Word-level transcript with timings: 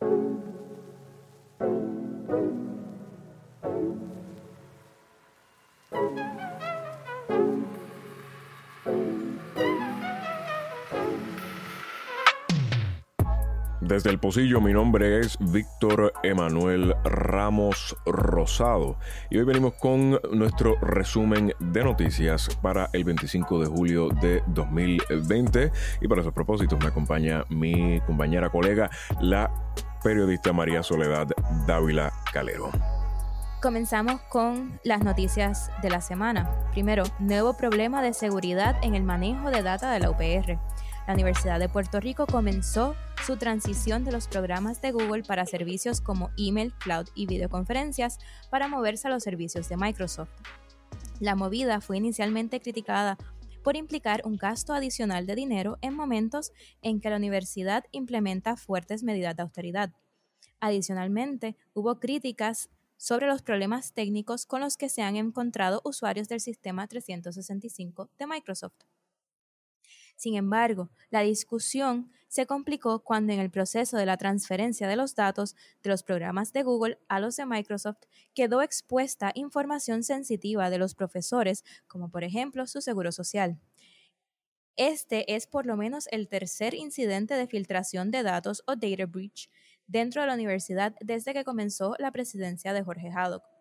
Thank 0.00 0.12
you. 0.12 0.37
Desde 13.88 14.10
el 14.10 14.18
Pocillo, 14.18 14.60
mi 14.60 14.74
nombre 14.74 15.20
es 15.20 15.38
Víctor 15.40 16.12
Emanuel 16.22 16.94
Ramos 17.04 17.96
Rosado 18.04 18.98
y 19.30 19.38
hoy 19.38 19.44
venimos 19.44 19.72
con 19.80 20.20
nuestro 20.30 20.78
resumen 20.82 21.54
de 21.58 21.84
noticias 21.84 22.50
para 22.60 22.90
el 22.92 23.04
25 23.04 23.60
de 23.60 23.66
julio 23.66 24.08
de 24.20 24.42
2020 24.48 25.72
y 26.02 26.06
para 26.06 26.20
esos 26.20 26.34
propósitos 26.34 26.78
me 26.78 26.88
acompaña 26.88 27.44
mi 27.48 27.98
compañera 28.02 28.50
colega, 28.50 28.90
la 29.22 29.50
periodista 30.04 30.52
María 30.52 30.82
Soledad 30.82 31.28
Dávila 31.66 32.12
Calero. 32.30 32.70
Comenzamos 33.62 34.20
con 34.28 34.78
las 34.84 35.02
noticias 35.02 35.70
de 35.80 35.88
la 35.88 36.02
semana. 36.02 36.48
Primero, 36.72 37.04
nuevo 37.18 37.56
problema 37.56 38.02
de 38.02 38.12
seguridad 38.12 38.76
en 38.82 38.94
el 38.94 39.02
manejo 39.02 39.50
de 39.50 39.62
data 39.62 39.90
de 39.90 39.98
la 39.98 40.10
UPR. 40.10 40.58
La 41.08 41.14
Universidad 41.14 41.58
de 41.58 41.70
Puerto 41.70 42.00
Rico 42.00 42.26
comenzó 42.26 42.94
su 43.26 43.38
transición 43.38 44.04
de 44.04 44.12
los 44.12 44.28
programas 44.28 44.82
de 44.82 44.92
Google 44.92 45.22
para 45.22 45.46
servicios 45.46 46.02
como 46.02 46.28
email, 46.36 46.74
cloud 46.74 47.06
y 47.14 47.24
videoconferencias 47.24 48.18
para 48.50 48.68
moverse 48.68 49.08
a 49.08 49.10
los 49.10 49.22
servicios 49.22 49.70
de 49.70 49.78
Microsoft. 49.78 50.28
La 51.18 51.34
movida 51.34 51.80
fue 51.80 51.96
inicialmente 51.96 52.60
criticada 52.60 53.16
por 53.64 53.74
implicar 53.74 54.20
un 54.26 54.36
gasto 54.36 54.74
adicional 54.74 55.24
de 55.24 55.34
dinero 55.34 55.78
en 55.80 55.94
momentos 55.94 56.52
en 56.82 57.00
que 57.00 57.08
la 57.08 57.16
universidad 57.16 57.84
implementa 57.90 58.58
fuertes 58.58 59.02
medidas 59.02 59.34
de 59.34 59.44
austeridad. 59.44 59.94
Adicionalmente, 60.60 61.56
hubo 61.72 62.00
críticas 62.00 62.68
sobre 62.98 63.28
los 63.28 63.40
problemas 63.40 63.94
técnicos 63.94 64.44
con 64.44 64.60
los 64.60 64.76
que 64.76 64.90
se 64.90 65.00
han 65.00 65.16
encontrado 65.16 65.80
usuarios 65.86 66.28
del 66.28 66.40
sistema 66.40 66.86
365 66.86 68.10
de 68.18 68.26
Microsoft. 68.26 68.84
Sin 70.18 70.34
embargo, 70.34 70.90
la 71.10 71.20
discusión 71.20 72.10
se 72.26 72.44
complicó 72.44 73.04
cuando 73.04 73.32
en 73.32 73.38
el 73.38 73.52
proceso 73.52 73.96
de 73.96 74.04
la 74.04 74.16
transferencia 74.16 74.88
de 74.88 74.96
los 74.96 75.14
datos 75.14 75.54
de 75.80 75.90
los 75.90 76.02
programas 76.02 76.52
de 76.52 76.64
Google 76.64 76.98
a 77.06 77.20
los 77.20 77.36
de 77.36 77.46
Microsoft 77.46 78.02
quedó 78.34 78.60
expuesta 78.60 79.30
información 79.36 80.02
sensitiva 80.02 80.70
de 80.70 80.78
los 80.78 80.96
profesores, 80.96 81.64
como 81.86 82.10
por 82.10 82.24
ejemplo 82.24 82.66
su 82.66 82.80
seguro 82.80 83.12
social. 83.12 83.60
Este 84.74 85.36
es 85.36 85.46
por 85.46 85.66
lo 85.66 85.76
menos 85.76 86.08
el 86.10 86.28
tercer 86.28 86.74
incidente 86.74 87.34
de 87.34 87.46
filtración 87.46 88.10
de 88.10 88.24
datos 88.24 88.64
o 88.66 88.74
data 88.74 89.06
breach 89.06 89.48
dentro 89.86 90.22
de 90.22 90.26
la 90.26 90.34
universidad 90.34 90.96
desde 91.00 91.32
que 91.32 91.44
comenzó 91.44 91.94
la 92.00 92.10
presidencia 92.10 92.72
de 92.72 92.82
Jorge 92.82 93.10
Haddock. 93.14 93.57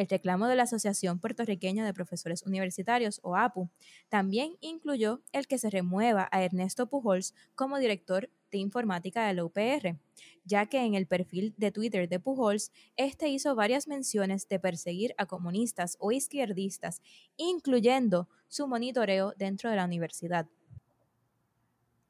El 0.00 0.08
reclamo 0.08 0.46
de 0.46 0.56
la 0.56 0.62
Asociación 0.62 1.18
Puertorriqueña 1.18 1.84
de 1.84 1.92
Profesores 1.92 2.42
Universitarios, 2.46 3.20
o 3.22 3.36
APU, 3.36 3.68
también 4.08 4.56
incluyó 4.62 5.20
el 5.30 5.46
que 5.46 5.58
se 5.58 5.68
remueva 5.68 6.26
a 6.32 6.42
Ernesto 6.42 6.86
Pujols 6.86 7.34
como 7.54 7.76
director 7.76 8.30
de 8.50 8.56
informática 8.56 9.26
de 9.26 9.34
la 9.34 9.44
UPR, 9.44 9.98
ya 10.46 10.64
que 10.64 10.86
en 10.86 10.94
el 10.94 11.06
perfil 11.06 11.52
de 11.58 11.70
Twitter 11.70 12.08
de 12.08 12.18
Pujols, 12.18 12.72
este 12.96 13.28
hizo 13.28 13.54
varias 13.54 13.88
menciones 13.88 14.48
de 14.48 14.58
perseguir 14.58 15.14
a 15.18 15.26
comunistas 15.26 15.98
o 16.00 16.12
izquierdistas, 16.12 17.02
incluyendo 17.36 18.26
su 18.48 18.66
monitoreo 18.66 19.34
dentro 19.36 19.68
de 19.68 19.76
la 19.76 19.84
universidad. 19.84 20.46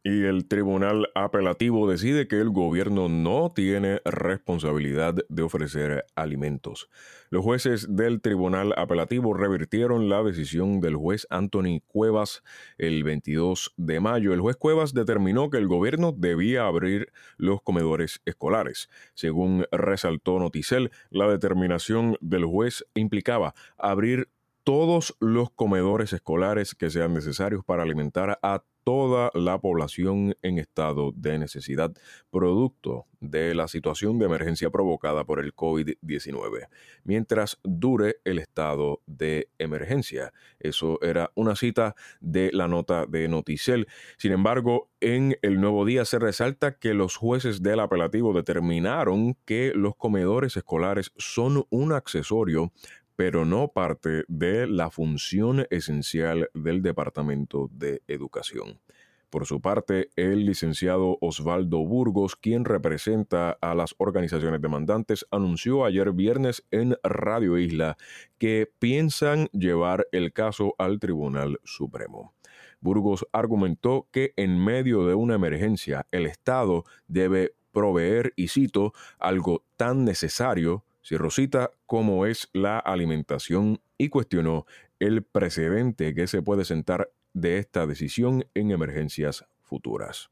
Y 0.02 0.24
el 0.24 0.48
tribunal 0.48 1.08
apelativo 1.14 1.86
decide 1.90 2.26
que 2.26 2.40
el 2.40 2.48
gobierno 2.48 3.10
no 3.10 3.52
tiene 3.54 4.00
responsabilidad 4.06 5.14
de 5.28 5.42
ofrecer 5.42 6.06
alimentos. 6.14 6.88
Los 7.28 7.44
jueces 7.44 7.86
del 7.94 8.22
tribunal 8.22 8.72
apelativo 8.78 9.34
revirtieron 9.34 10.08
la 10.08 10.22
decisión 10.22 10.80
del 10.80 10.96
juez 10.96 11.26
Anthony 11.28 11.82
Cuevas 11.86 12.42
el 12.78 13.04
22 13.04 13.74
de 13.76 14.00
mayo. 14.00 14.32
El 14.32 14.40
juez 14.40 14.56
Cuevas 14.56 14.94
determinó 14.94 15.50
que 15.50 15.58
el 15.58 15.68
gobierno 15.68 16.12
debía 16.16 16.64
abrir 16.64 17.12
los 17.36 17.60
comedores 17.60 18.22
escolares. 18.24 18.88
Según 19.12 19.66
resaltó 19.70 20.38
Noticel, 20.38 20.92
la 21.10 21.28
determinación 21.28 22.16
del 22.22 22.46
juez 22.46 22.86
implicaba 22.94 23.54
abrir 23.76 24.30
todos 24.64 25.16
los 25.20 25.50
comedores 25.50 26.12
escolares 26.12 26.74
que 26.74 26.90
sean 26.90 27.14
necesarios 27.14 27.64
para 27.64 27.82
alimentar 27.82 28.38
a 28.42 28.64
toda 28.84 29.30
la 29.34 29.60
población 29.60 30.34
en 30.42 30.58
estado 30.58 31.12
de 31.14 31.38
necesidad, 31.38 31.92
producto 32.30 33.06
de 33.20 33.54
la 33.54 33.68
situación 33.68 34.18
de 34.18 34.24
emergencia 34.24 34.70
provocada 34.70 35.24
por 35.24 35.40
el 35.40 35.54
COVID-19, 35.54 36.68
mientras 37.04 37.58
dure 37.62 38.16
el 38.24 38.38
estado 38.38 39.02
de 39.06 39.48
emergencia. 39.58 40.32
Eso 40.58 40.98
era 41.02 41.30
una 41.34 41.54
cita 41.54 41.94
de 42.20 42.50
la 42.52 42.66
nota 42.66 43.04
de 43.06 43.28
Noticel. 43.28 43.86
Sin 44.16 44.32
embargo, 44.32 44.90
en 45.00 45.36
el 45.42 45.60
nuevo 45.60 45.84
día 45.84 46.04
se 46.04 46.18
resalta 46.18 46.78
que 46.78 46.94
los 46.94 47.16
jueces 47.16 47.62
del 47.62 47.80
apelativo 47.80 48.32
determinaron 48.32 49.36
que 49.44 49.72
los 49.74 49.96
comedores 49.96 50.56
escolares 50.56 51.12
son 51.16 51.66
un 51.70 51.92
accesorio 51.92 52.72
pero 53.20 53.44
no 53.44 53.68
parte 53.68 54.24
de 54.28 54.66
la 54.66 54.88
función 54.88 55.66
esencial 55.68 56.48
del 56.54 56.80
Departamento 56.80 57.68
de 57.70 58.00
Educación. 58.08 58.80
Por 59.28 59.44
su 59.44 59.60
parte, 59.60 60.08
el 60.16 60.46
licenciado 60.46 61.18
Osvaldo 61.20 61.84
Burgos, 61.84 62.34
quien 62.34 62.64
representa 62.64 63.58
a 63.60 63.74
las 63.74 63.94
organizaciones 63.98 64.62
demandantes, 64.62 65.26
anunció 65.30 65.84
ayer 65.84 66.12
viernes 66.12 66.64
en 66.70 66.96
Radio 67.02 67.58
Isla 67.58 67.98
que 68.38 68.72
piensan 68.78 69.48
llevar 69.48 70.06
el 70.12 70.32
caso 70.32 70.74
al 70.78 70.98
Tribunal 70.98 71.60
Supremo. 71.62 72.32
Burgos 72.80 73.26
argumentó 73.32 74.08
que 74.12 74.32
en 74.36 74.56
medio 74.64 75.04
de 75.04 75.12
una 75.12 75.34
emergencia 75.34 76.06
el 76.10 76.24
Estado 76.24 76.84
debe 77.06 77.52
proveer, 77.70 78.32
y 78.34 78.48
cito, 78.48 78.94
algo 79.18 79.62
tan 79.76 80.06
necesario 80.06 80.84
si 81.02 81.16
Rosita 81.16 81.70
cómo 81.86 82.26
es 82.26 82.48
la 82.52 82.78
alimentación 82.78 83.80
y 83.98 84.08
cuestionó 84.08 84.66
el 84.98 85.22
precedente 85.22 86.14
que 86.14 86.26
se 86.26 86.42
puede 86.42 86.64
sentar 86.64 87.10
de 87.32 87.58
esta 87.58 87.86
decisión 87.86 88.44
en 88.54 88.70
emergencias 88.70 89.46
futuras. 89.62 90.30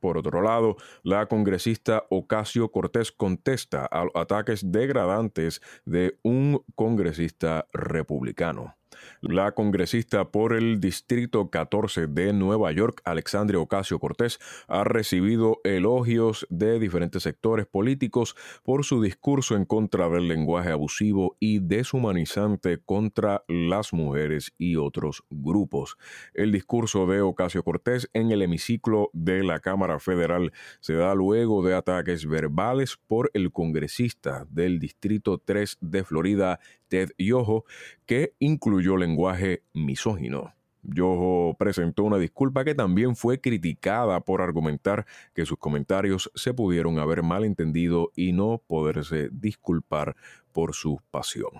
Por 0.00 0.18
otro 0.18 0.42
lado, 0.42 0.76
la 1.02 1.26
congresista 1.26 2.04
Ocasio 2.10 2.70
Cortés 2.70 3.12
contesta 3.12 3.88
a 3.90 4.06
ataques 4.14 4.70
degradantes 4.70 5.62
de 5.84 6.18
un 6.22 6.62
congresista 6.74 7.66
republicano. 7.72 8.76
La 9.20 9.52
congresista 9.52 10.30
por 10.30 10.54
el 10.54 10.80
Distrito 10.80 11.50
14 11.50 12.06
de 12.06 12.32
Nueva 12.32 12.72
York, 12.72 13.00
Alexandria 13.04 13.60
Ocasio 13.60 13.98
Cortés, 13.98 14.38
ha 14.68 14.84
recibido 14.84 15.60
elogios 15.64 16.46
de 16.50 16.78
diferentes 16.78 17.22
sectores 17.22 17.66
políticos 17.66 18.36
por 18.62 18.84
su 18.84 19.02
discurso 19.02 19.56
en 19.56 19.64
contra 19.64 20.08
del 20.08 20.28
lenguaje 20.28 20.70
abusivo 20.70 21.36
y 21.40 21.60
deshumanizante 21.60 22.78
contra 22.78 23.44
las 23.48 23.92
mujeres 23.92 24.52
y 24.58 24.76
otros 24.76 25.24
grupos. 25.30 25.96
El 26.34 26.52
discurso 26.52 27.06
de 27.06 27.20
Ocasio 27.20 27.62
Cortés 27.62 28.08
en 28.12 28.30
el 28.30 28.42
hemiciclo 28.42 29.10
de 29.12 29.42
la 29.42 29.60
Cámara 29.60 29.98
Federal 29.98 30.52
se 30.80 30.94
da 30.94 31.14
luego 31.14 31.64
de 31.64 31.74
ataques 31.74 32.26
verbales 32.26 32.96
por 33.06 33.30
el 33.34 33.52
congresista 33.52 34.46
del 34.50 34.78
Distrito 34.78 35.38
3 35.38 35.78
de 35.80 36.04
Florida, 36.04 36.60
Ted 36.88 37.10
Yoho, 37.18 37.64
que 38.06 38.34
incluyó 38.38 38.96
lenguaje 38.96 39.62
misógino. 39.72 40.54
Yoho 40.82 41.56
presentó 41.58 42.04
una 42.04 42.18
disculpa 42.18 42.64
que 42.64 42.74
también 42.74 43.16
fue 43.16 43.40
criticada 43.40 44.20
por 44.20 44.40
argumentar 44.40 45.06
que 45.34 45.46
sus 45.46 45.58
comentarios 45.58 46.30
se 46.34 46.54
pudieron 46.54 46.98
haber 46.98 47.22
malentendido 47.22 48.12
y 48.14 48.32
no 48.32 48.62
poderse 48.66 49.28
disculpar 49.32 50.16
por 50.52 50.74
su 50.74 51.00
pasión. 51.10 51.50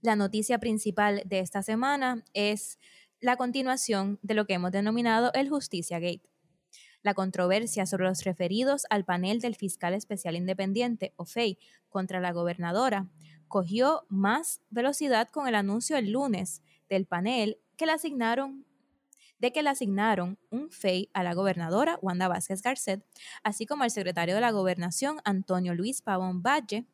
La 0.00 0.16
noticia 0.16 0.58
principal 0.58 1.22
de 1.26 1.40
esta 1.40 1.62
semana 1.62 2.24
es 2.32 2.78
la 3.20 3.36
continuación 3.36 4.18
de 4.22 4.34
lo 4.34 4.46
que 4.46 4.54
hemos 4.54 4.72
denominado 4.72 5.32
el 5.34 5.48
Justicia 5.48 5.98
Gate. 5.98 6.22
La 7.02 7.14
controversia 7.14 7.86
sobre 7.86 8.04
los 8.04 8.24
referidos 8.24 8.84
al 8.90 9.04
panel 9.04 9.40
del 9.40 9.54
fiscal 9.54 9.94
especial 9.94 10.36
independiente, 10.36 11.14
o 11.16 11.24
FEI, 11.24 11.58
contra 11.88 12.20
la 12.20 12.32
gobernadora 12.32 13.08
cogió 13.48 14.04
más 14.08 14.60
velocidad 14.70 15.28
con 15.28 15.48
el 15.48 15.54
anuncio 15.54 15.96
el 15.96 16.12
lunes 16.12 16.62
del 16.88 17.06
panel 17.06 17.58
que 17.76 17.86
le 17.86 17.92
asignaron 17.92 18.64
de 19.38 19.52
que 19.52 19.62
le 19.62 19.70
asignaron 19.70 20.36
un 20.50 20.70
FEI 20.70 21.10
a 21.14 21.22
la 21.22 21.32
gobernadora 21.32 21.98
Wanda 22.02 22.26
Vázquez 22.26 22.60
Garcet, 22.60 23.04
así 23.44 23.66
como 23.66 23.84
al 23.84 23.90
secretario 23.90 24.34
de 24.34 24.40
la 24.40 24.50
Gobernación 24.50 25.20
Antonio 25.24 25.74
Luis 25.74 26.02
Pavón 26.02 26.42
Valle 26.42 26.86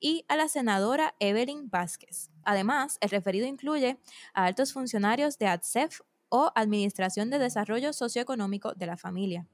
y 0.00 0.24
a 0.28 0.36
la 0.36 0.48
senadora 0.48 1.14
Evelyn 1.20 1.68
Vázquez. 1.68 2.30
Además, 2.42 2.96
el 3.02 3.10
referido 3.10 3.46
incluye 3.46 3.98
a 4.32 4.46
altos 4.46 4.72
funcionarios 4.72 5.38
de 5.38 5.46
ADSEF 5.48 6.00
o 6.30 6.50
Administración 6.54 7.28
de 7.28 7.38
Desarrollo 7.38 7.92
Socioeconómico 7.92 8.72
de 8.72 8.86
la 8.86 8.96
Familia. 8.96 9.46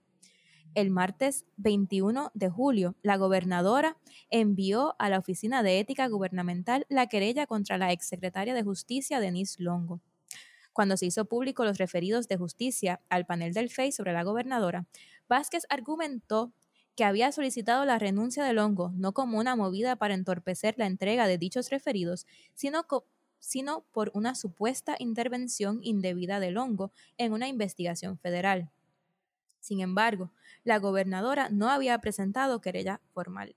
El 0.76 0.90
martes 0.90 1.46
21 1.56 2.30
de 2.34 2.50
julio, 2.50 2.96
la 3.02 3.16
gobernadora 3.16 3.96
envió 4.28 4.94
a 4.98 5.08
la 5.08 5.18
Oficina 5.18 5.62
de 5.62 5.80
Ética 5.80 6.06
Gubernamental 6.06 6.84
la 6.90 7.06
querella 7.06 7.46
contra 7.46 7.78
la 7.78 7.92
exsecretaria 7.92 8.52
de 8.52 8.62
Justicia, 8.62 9.18
Denise 9.18 9.62
Longo. 9.62 10.02
Cuando 10.74 10.98
se 10.98 11.06
hizo 11.06 11.24
público 11.24 11.64
los 11.64 11.78
referidos 11.78 12.28
de 12.28 12.36
justicia 12.36 13.00
al 13.08 13.24
panel 13.24 13.54
del 13.54 13.70
FEI 13.70 13.90
sobre 13.90 14.12
la 14.12 14.22
gobernadora, 14.22 14.86
Vázquez 15.30 15.64
argumentó 15.70 16.52
que 16.94 17.04
había 17.04 17.32
solicitado 17.32 17.86
la 17.86 17.98
renuncia 17.98 18.44
de 18.44 18.52
Longo 18.52 18.92
no 18.94 19.14
como 19.14 19.38
una 19.38 19.56
movida 19.56 19.96
para 19.96 20.12
entorpecer 20.12 20.74
la 20.76 20.86
entrega 20.86 21.26
de 21.26 21.38
dichos 21.38 21.70
referidos, 21.70 22.26
sino, 22.52 22.86
sino 23.38 23.86
por 23.92 24.10
una 24.12 24.34
supuesta 24.34 24.94
intervención 24.98 25.80
indebida 25.82 26.38
de 26.38 26.50
Longo 26.50 26.92
en 27.16 27.32
una 27.32 27.48
investigación 27.48 28.18
federal. 28.18 28.70
Sin 29.66 29.80
embargo, 29.80 30.30
la 30.62 30.78
gobernadora 30.78 31.48
no 31.50 31.70
había 31.70 31.98
presentado 31.98 32.60
querella 32.60 33.00
formal. 33.12 33.56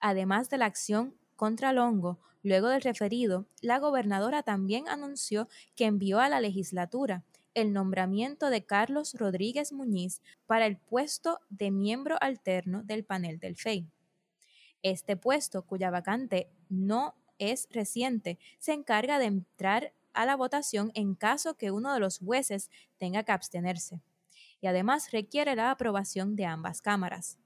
Además 0.00 0.48
de 0.48 0.56
la 0.56 0.64
acción 0.64 1.14
contra 1.36 1.74
Longo, 1.74 2.18
luego 2.42 2.68
del 2.68 2.80
referido, 2.80 3.44
la 3.60 3.78
gobernadora 3.78 4.42
también 4.42 4.88
anunció 4.88 5.50
que 5.76 5.84
envió 5.84 6.18
a 6.18 6.30
la 6.30 6.40
legislatura 6.40 7.24
el 7.52 7.74
nombramiento 7.74 8.48
de 8.48 8.64
Carlos 8.64 9.12
Rodríguez 9.12 9.70
Muñiz 9.70 10.22
para 10.46 10.64
el 10.64 10.78
puesto 10.78 11.40
de 11.50 11.70
miembro 11.70 12.16
alterno 12.22 12.84
del 12.84 13.04
panel 13.04 13.38
del 13.38 13.56
FEI. 13.56 13.86
Este 14.82 15.14
puesto, 15.18 15.66
cuya 15.66 15.90
vacante 15.90 16.48
no 16.70 17.16
es 17.38 17.68
reciente, 17.70 18.38
se 18.58 18.72
encarga 18.72 19.18
de 19.18 19.26
entrar 19.26 19.92
a 20.14 20.24
la 20.24 20.36
votación 20.36 20.90
en 20.94 21.14
caso 21.14 21.58
que 21.58 21.70
uno 21.70 21.92
de 21.92 22.00
los 22.00 22.18
jueces 22.18 22.70
tenga 22.96 23.24
que 23.24 23.32
abstenerse 23.32 24.00
y 24.62 24.68
además 24.68 25.10
requiere 25.10 25.54
la 25.56 25.70
aprobación 25.70 26.36
de 26.36 26.46
ambas 26.46 26.80
cámaras. 26.80 27.36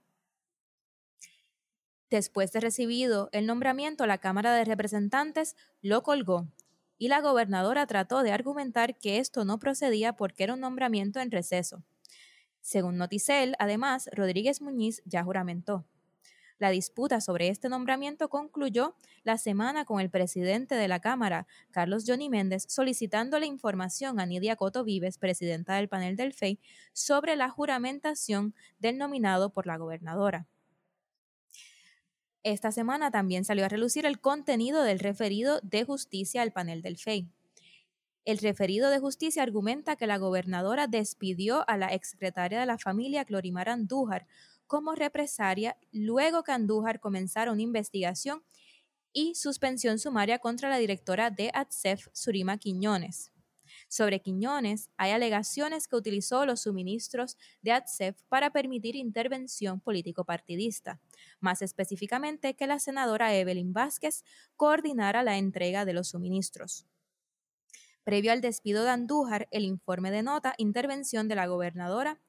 Después 2.11 2.53
de 2.53 2.61
recibido 2.61 3.31
el 3.33 3.47
nombramiento, 3.47 4.07
la 4.07 4.19
Cámara 4.19 4.55
de 4.55 4.65
Representantes 4.65 5.57
lo 5.81 6.05
colgó 6.05 6.47
y 6.99 7.09
la 7.09 7.21
gobernadora 7.21 7.87
trató 7.87 8.23
de 8.23 8.31
argumentar 8.31 8.97
que 8.97 9.19
esto 9.19 9.45
no 9.45 9.59
procedía 9.59 10.13
porque 10.13 10.45
era 10.45 10.55
un 10.55 10.61
nombramiento 10.61 11.19
en 11.19 11.33
receso. 11.33 11.83
Según 12.61 12.99
Noticel, 12.99 13.57
además, 13.59 14.09
Rodríguez 14.13 14.61
Muñiz 14.61 15.03
ya 15.05 15.25
juramentó. 15.25 15.87
La 16.59 16.71
disputa 16.71 17.21
sobre 17.21 17.49
este 17.49 17.69
nombramiento 17.69 18.31
concluyó 18.31 18.95
la 19.25 19.37
semana 19.37 19.85
con 19.85 20.01
el 20.01 20.09
presidente 20.09 20.75
de 20.75 20.89
la 20.89 21.01
Cámara, 21.01 21.47
Carlos 21.71 22.05
Johnny 22.07 22.31
Méndez, 22.31 22.65
solicitándole 22.69 23.45
información 23.47 24.21
a 24.21 24.27
Nidia 24.27 24.57
Coto 24.57 24.83
Vives, 24.83 25.19
presidenta 25.19 25.75
del 25.75 25.89
panel 25.89 26.17
del 26.17 26.33
FEI, 26.33 26.59
sobre 26.95 27.37
la 27.37 27.51
juramentación 27.51 28.55
del 28.79 28.97
nominado 28.97 29.51
por 29.51 29.67
la 29.67 29.77
gobernadora. 29.77 30.47
Esta 32.43 32.73
semana 32.73 33.11
también 33.11 33.45
salió 33.45 33.65
a 33.65 33.69
relucir 33.69 34.07
el 34.07 34.21
contenido 34.21 34.83
del 34.83 35.01
referido 35.01 35.61
de 35.63 35.85
justicia 35.85 36.41
al 36.41 36.53
panel 36.53 36.81
del 36.81 36.97
FEI. 36.97 37.29
El 38.25 38.39
referido 38.39 38.89
de 38.89 38.99
justicia 38.99 39.43
argumenta 39.43 39.97
que 39.97 40.07
la 40.07 40.17
gobernadora 40.17 40.87
despidió 40.87 41.69
a 41.69 41.77
la 41.77 41.93
exsecretaria 41.93 42.59
de 42.59 42.67
la 42.67 42.79
familia, 42.79 43.25
Clorimar 43.25 43.69
Andújar, 43.69 44.27
como 44.67 44.95
represalia 44.95 45.77
luego 45.93 46.43
que 46.43 46.53
Andújar 46.53 47.01
comenzara 47.01 47.53
una 47.53 47.63
investigación 47.63 48.43
y 49.13 49.35
suspensión 49.35 49.99
sumaria 49.99 50.39
contra 50.39 50.69
la 50.69 50.79
directora 50.79 51.31
de 51.31 51.51
ATSEF, 51.55 52.09
Surima 52.13 52.59
Quiñones. 52.59 53.33
Sobre 53.89 54.21
Quiñones, 54.21 54.91
hay 54.97 55.13
alegaciones 55.13 55.87
que 55.89 55.97
utilizó 55.97 56.45
los 56.45 56.63
suministros 56.63 57.37
de 57.63 57.73
ATSEF 57.73 58.21
para 58.29 58.51
permitir 58.51 58.97
intervención 58.97 59.81
político-partidista, 59.81 61.01
más 61.41 61.63
específicamente 61.63 62.55
que 62.55 62.67
la 62.67 62.79
senadora 62.79 63.35
Evelyn 63.35 63.73
Vázquez 63.73 64.25
coordinara 64.57 65.23
la 65.23 65.39
entrega 65.39 65.85
de 65.85 65.93
los 65.93 66.09
suministros. 66.09 66.87
Previo 68.07 68.31
al 68.31 68.41
despido 68.41 68.85
de 68.85 68.91
Andújar, 68.91 69.49
el 69.51 69.65
informe 69.65 70.13
denota 70.13 70.55
intervención 70.59 71.27
de 71.27 71.35
la 71.35 71.49
gobernadora 71.49 72.21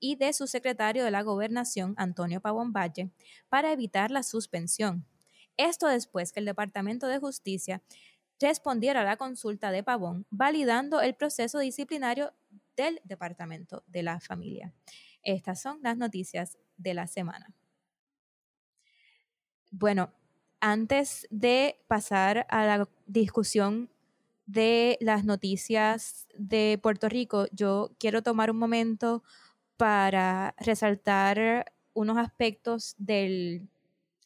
y 0.00 0.16
de 0.16 0.32
su 0.32 0.46
secretario 0.46 1.04
de 1.04 1.10
la 1.10 1.20
gobernación, 1.20 1.92
Antonio 1.98 2.40
Pavón 2.40 2.72
Valle, 2.72 3.10
para 3.50 3.70
evitar 3.70 4.10
la 4.10 4.22
suspensión. 4.22 5.04
Esto 5.58 5.88
después 5.88 6.32
que 6.32 6.40
el 6.40 6.46
Departamento 6.46 7.06
de 7.06 7.18
Justicia 7.18 7.82
respondiera 8.40 9.02
a 9.02 9.04
la 9.04 9.18
consulta 9.18 9.70
de 9.70 9.82
Pavón, 9.82 10.24
validando 10.30 11.02
el 11.02 11.14
proceso 11.14 11.58
disciplinario 11.58 12.32
del 12.74 13.02
Departamento 13.04 13.84
de 13.88 14.04
la 14.04 14.20
Familia. 14.20 14.72
Estas 15.22 15.60
son 15.60 15.80
las 15.82 15.98
noticias 15.98 16.56
de 16.78 16.94
la 16.94 17.06
semana. 17.06 17.54
Bueno, 19.70 20.14
antes 20.60 21.26
de 21.28 21.78
pasar 21.88 22.46
a 22.48 22.64
la 22.64 22.88
discusión 23.04 23.90
de 24.46 24.96
las 25.00 25.24
noticias 25.24 26.28
de 26.38 26.78
Puerto 26.80 27.08
Rico, 27.08 27.46
yo 27.52 27.90
quiero 27.98 28.22
tomar 28.22 28.50
un 28.50 28.58
momento 28.58 29.22
para 29.76 30.54
resaltar 30.58 31.72
unos 31.92 32.16
aspectos 32.16 32.94
del, 32.98 33.68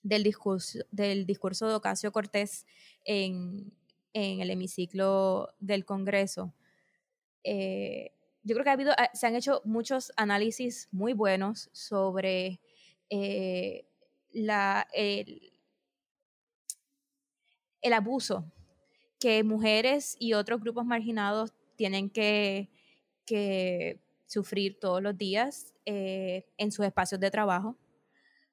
discurso, 0.02 0.80
del 0.90 1.26
discurso 1.26 1.68
de 1.68 1.74
Ocasio 1.74 2.12
Cortés 2.12 2.66
en, 3.04 3.72
el 4.12 4.50
hemiciclo 4.50 5.48
del 5.58 5.84
Congreso. 5.84 6.52
Eh, 7.42 8.12
yo 8.42 8.54
creo 8.54 8.64
que 8.64 8.70
ha 8.70 8.74
habido, 8.74 8.92
ah, 8.98 9.10
se 9.14 9.26
han 9.26 9.36
hecho 9.36 9.62
muchos 9.64 10.12
análisis 10.16 10.88
muy 10.90 11.12
buenos 11.12 11.70
sobre 11.72 12.60
eh, 13.08 13.86
la, 14.32 14.86
el, 14.92 15.52
el 17.80 17.92
abuso 17.92 18.44
que 19.20 19.44
mujeres 19.44 20.16
y 20.18 20.32
otros 20.32 20.60
grupos 20.60 20.84
marginados 20.84 21.52
tienen 21.76 22.10
que, 22.10 22.68
sufrir 24.26 24.78
todos 24.80 25.00
los 25.02 25.16
días 25.16 25.72
eh, 25.86 26.46
en 26.56 26.72
sus 26.72 26.84
espacios 26.84 27.20
de 27.20 27.30
trabajo. 27.30 27.76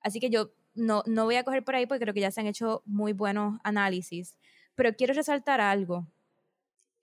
Así 0.01 0.19
que 0.19 0.29
yo 0.29 0.51
no, 0.75 1.03
no 1.07 1.25
voy 1.25 1.35
a 1.35 1.43
coger 1.43 1.63
por 1.63 1.75
ahí 1.75 1.85
porque 1.87 2.01
creo 2.01 2.13
que 2.13 2.19
ya 2.19 2.31
se 2.31 2.41
han 2.41 2.47
hecho 2.47 2.83
muy 2.85 3.13
buenos 3.13 3.59
análisis, 3.63 4.37
pero 4.75 4.95
quiero 4.95 5.13
resaltar 5.13 5.61
algo. 5.61 6.05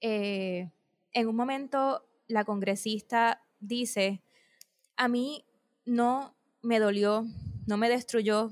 Eh, 0.01 0.71
en 1.13 1.29
un 1.29 1.37
momento 1.37 2.07
la 2.29 2.45
congresista 2.45 3.43
dice, 3.61 4.23
a 4.97 5.09
mí 5.09 5.45
no 5.85 6.35
me 6.63 6.79
dolió, 6.79 7.27
no 7.67 7.77
me 7.77 7.89
destruyó 7.89 8.51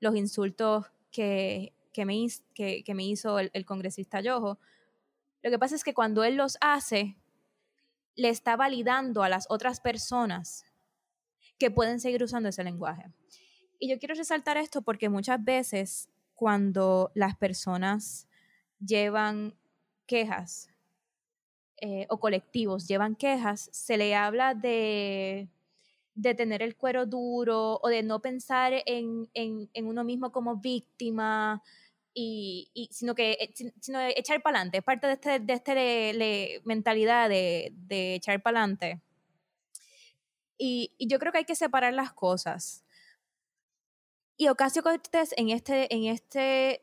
los 0.00 0.16
insultos 0.16 0.86
que 1.10 1.72
que 1.92 2.04
me, 2.04 2.26
que, 2.54 2.94
me 2.94 3.04
hizo 3.04 3.38
el, 3.38 3.64
congresista 3.64 4.20
Yojo. 4.20 4.58
Lo 5.42 5.50
que 5.50 5.58
pasa 5.58 5.74
es 5.74 5.84
que 5.84 5.94
cuando 5.94 6.24
él 6.24 6.36
los 6.36 6.58
hace, 6.60 7.16
le 8.16 8.28
está 8.28 8.56
validando 8.56 9.22
a 9.22 9.28
las 9.28 9.46
otras 9.48 9.80
personas 9.80 10.64
que 11.58 11.70
pueden 11.70 12.00
seguir 12.00 12.22
usando 12.22 12.48
ese 12.48 12.64
lenguaje. 12.64 13.12
Y 13.78 13.88
yo 13.88 13.98
quiero 13.98 14.14
resaltar 14.14 14.56
esto 14.56 14.82
porque 14.82 15.08
muchas 15.08 15.42
veces 15.42 16.08
cuando 16.34 17.10
las 17.14 17.36
personas 17.36 18.28
llevan 18.80 19.56
quejas 20.06 20.70
eh, 21.80 22.06
o 22.10 22.18
colectivos 22.18 22.88
llevan 22.88 23.14
quejas, 23.14 23.68
se 23.72 23.96
le 23.96 24.16
habla 24.16 24.54
de 24.54 25.48
de 26.18 26.34
tener 26.34 26.62
el 26.62 26.76
cuero 26.76 27.06
duro 27.06 27.78
o 27.80 27.88
de 27.88 28.02
no 28.02 28.20
pensar 28.20 28.72
en, 28.86 29.28
uno 29.76 30.04
mismo 30.04 30.32
como 30.32 30.56
víctima, 30.56 31.62
y, 32.12 32.88
sino 32.90 33.14
que 33.14 33.32
eh, 33.32 33.72
sino 33.80 34.00
echar 34.00 34.42
para 34.42 34.58
adelante, 34.58 34.78
es 34.78 34.84
parte 34.84 35.06
de 35.06 35.12
esta 35.12 35.38
de 35.38 35.52
este 35.52 36.60
mentalidad 36.64 37.28
de, 37.28 37.72
echar 38.16 38.42
para 38.42 38.58
adelante. 38.58 39.00
Y, 40.58 40.90
yo 40.98 41.20
creo 41.20 41.30
que 41.30 41.38
hay 41.38 41.44
que 41.44 41.54
separar 41.54 41.94
las 41.94 42.12
cosas. 42.12 42.84
Y 44.36 44.48
Ocasio 44.48 44.82
Cortés 44.82 45.32
en 45.36 45.50
este, 45.50 45.92
en 45.94 46.06
este 46.06 46.82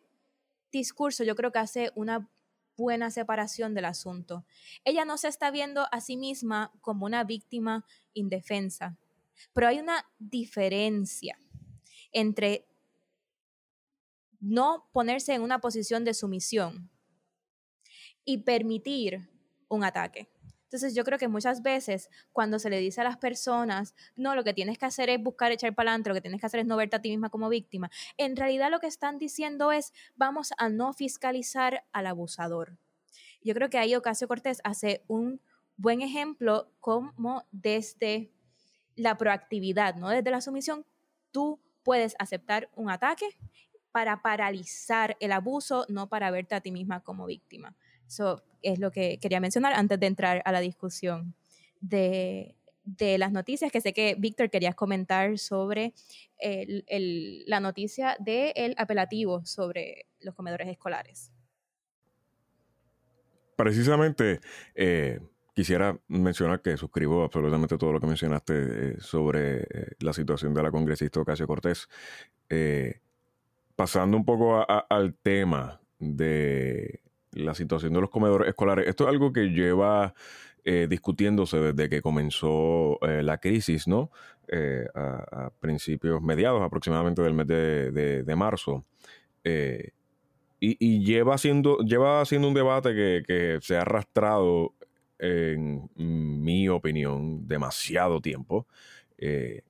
discurso 0.72 1.26
yo 1.26 1.36
creo 1.36 1.52
que 1.52 1.60
hace 1.60 1.92
una 1.96 2.30
buena 2.78 3.12
separación 3.12 3.74
del 3.74 3.86
asunto. 3.86 4.46
Ella 4.86 5.04
no 5.04 5.18
se 5.18 5.28
está 5.28 5.52
viendo 5.52 5.88
a 5.92 6.00
sí 6.00 6.16
misma 6.16 6.72
como 6.80 7.06
una 7.06 7.26
víctima 7.26 7.86
indefensa. 8.14 8.98
Pero 9.54 9.68
hay 9.68 9.80
una 9.80 10.06
diferencia 10.20 11.38
entre 12.12 12.68
no 14.40 14.90
ponerse 14.92 15.34
en 15.34 15.42
una 15.42 15.60
posición 15.60 16.06
de 16.06 16.14
sumisión 16.14 16.90
y 18.24 18.40
permitir 18.40 19.30
un 19.68 19.84
ataque. 19.84 20.30
Entonces 20.64 20.96
yo 20.96 21.04
creo 21.04 21.18
que 21.18 21.28
muchas 21.28 21.62
veces 21.62 22.10
cuando 22.34 22.60
se 22.60 22.70
le 22.70 22.80
dice 22.80 23.02
a 23.02 23.04
las 23.04 23.18
personas, 23.18 23.96
no, 24.16 24.36
lo 24.36 24.44
que 24.44 24.54
tienes 24.54 24.78
que 24.78 24.86
hacer 24.86 25.10
es 25.10 25.22
buscar 25.22 25.52
echar 25.52 25.74
para 25.74 25.92
adelante, 25.92 26.10
lo 26.10 26.16
que 26.16 26.22
tienes 26.22 26.42
que 26.42 26.48
hacer 26.48 26.60
es 26.60 26.66
no 26.66 26.76
verte 26.76 26.96
a 26.96 27.02
ti 27.02 27.10
misma 27.10 27.30
como 27.30 27.50
víctima, 27.50 27.90
en 28.18 28.36
realidad 28.36 28.70
lo 28.72 28.80
que 28.80 28.88
están 28.88 29.18
diciendo 29.18 29.72
es, 29.72 29.94
vamos 30.16 30.50
a 30.58 30.70
no 30.70 30.92
fiscalizar 30.94 31.86
al 31.94 32.08
abusador. 32.08 32.78
Yo 33.42 33.54
creo 33.54 33.70
que 33.70 33.78
ahí 33.78 33.96
Ocasio 33.96 34.28
Cortés 34.28 34.60
hace 34.64 35.04
un 35.08 35.40
buen 35.78 36.02
ejemplo 36.02 36.72
como 36.80 37.46
desde 37.52 38.35
la 38.96 39.18
proactividad, 39.18 39.96
no 39.96 40.10
desde 40.10 40.32
la 40.32 40.42
sumisión, 40.42 40.86
tú 41.32 41.60
puedes 41.84 42.16
aceptar 42.20 42.70
un 42.76 42.90
ataque 42.90 43.28
para 43.92 44.22
paralizar 44.22 45.16
el 45.20 45.32
abuso, 45.32 45.86
no 45.88 46.10
para 46.10 46.32
verte 46.32 46.56
a 46.56 46.62
ti 46.62 46.72
misma 46.72 47.02
como 47.02 47.26
víctima. 47.26 47.76
Eso 48.08 48.44
es 48.62 48.80
lo 48.80 48.92
que 48.92 49.20
quería 49.20 49.40
mencionar 49.40 49.74
antes 49.74 50.00
de 50.00 50.08
entrar 50.08 50.42
a 50.46 50.52
la 50.52 50.60
discusión 50.60 51.34
de, 51.80 52.56
las 53.18 53.32
noticias, 53.32 53.72
que 53.72 53.82
sé 53.82 53.94
que 53.94 54.16
Víctor 54.18 54.50
querías 54.50 54.76
comentar 54.76 55.38
sobre 55.38 55.94
la 57.48 57.60
noticia 57.60 58.18
del 58.20 58.76
apelativo 58.78 59.46
sobre 59.46 60.08
los 60.20 60.36
comedores 60.36 60.68
escolares. 60.68 61.32
Precisamente, 63.56 64.42
eh, 64.76 65.20
quisiera 65.56 65.98
mencionar 66.08 66.62
que 66.62 66.78
suscribo 66.78 67.24
absolutamente 67.24 67.78
todo 67.78 67.94
lo 67.94 68.00
que 68.00 68.08
mencionaste 68.08 68.54
eh, 68.56 68.96
sobre 69.00 69.62
eh, 69.62 69.66
la 70.00 70.14
situación 70.14 70.54
de 70.54 70.62
la 70.62 70.70
congresista 70.70 71.22
Ocasio 71.22 71.48
Cortés. 71.48 71.88
pasando 73.76 74.18
un 74.18 74.26
poco 74.26 74.66
al 74.68 75.16
tema 75.16 75.82
de 76.00 77.02
la 77.32 77.56
situación 77.56 77.94
de 77.94 78.02
los 78.02 78.10
comedores 78.10 78.48
escolares, 78.48 78.88
esto 78.88 79.06
es 79.06 79.10
algo 79.10 79.34
que 79.34 79.50
lleva 79.50 80.14
discutiéndose 80.90 81.58
desde 81.60 81.90
que 81.90 82.02
comenzó 82.02 82.98
la 83.02 83.38
crisis, 83.38 83.88
¿no? 83.88 84.10
A, 84.96 85.52
principios, 85.60 86.22
mediados 86.22 86.62
aproximadamente 86.64 87.22
del 87.22 87.34
mes 87.34 87.48
de, 87.48 88.24
de 88.24 88.36
marzo. 88.36 88.86
Y, 90.60 91.04
lleva, 91.04 91.38
siendo, 91.38 91.80
lleva 91.80 92.24
siendo 92.26 92.48
un 92.48 92.54
debate 92.54 92.94
que, 92.94 93.60
se 93.62 93.78
ha 93.78 93.82
arrastrado, 93.82 94.74
en 95.20 95.90
mi 95.96 96.70
opinión, 96.70 97.48
demasiado 97.48 98.22
tiempo. 98.22 98.68
Eh, 99.18 99.62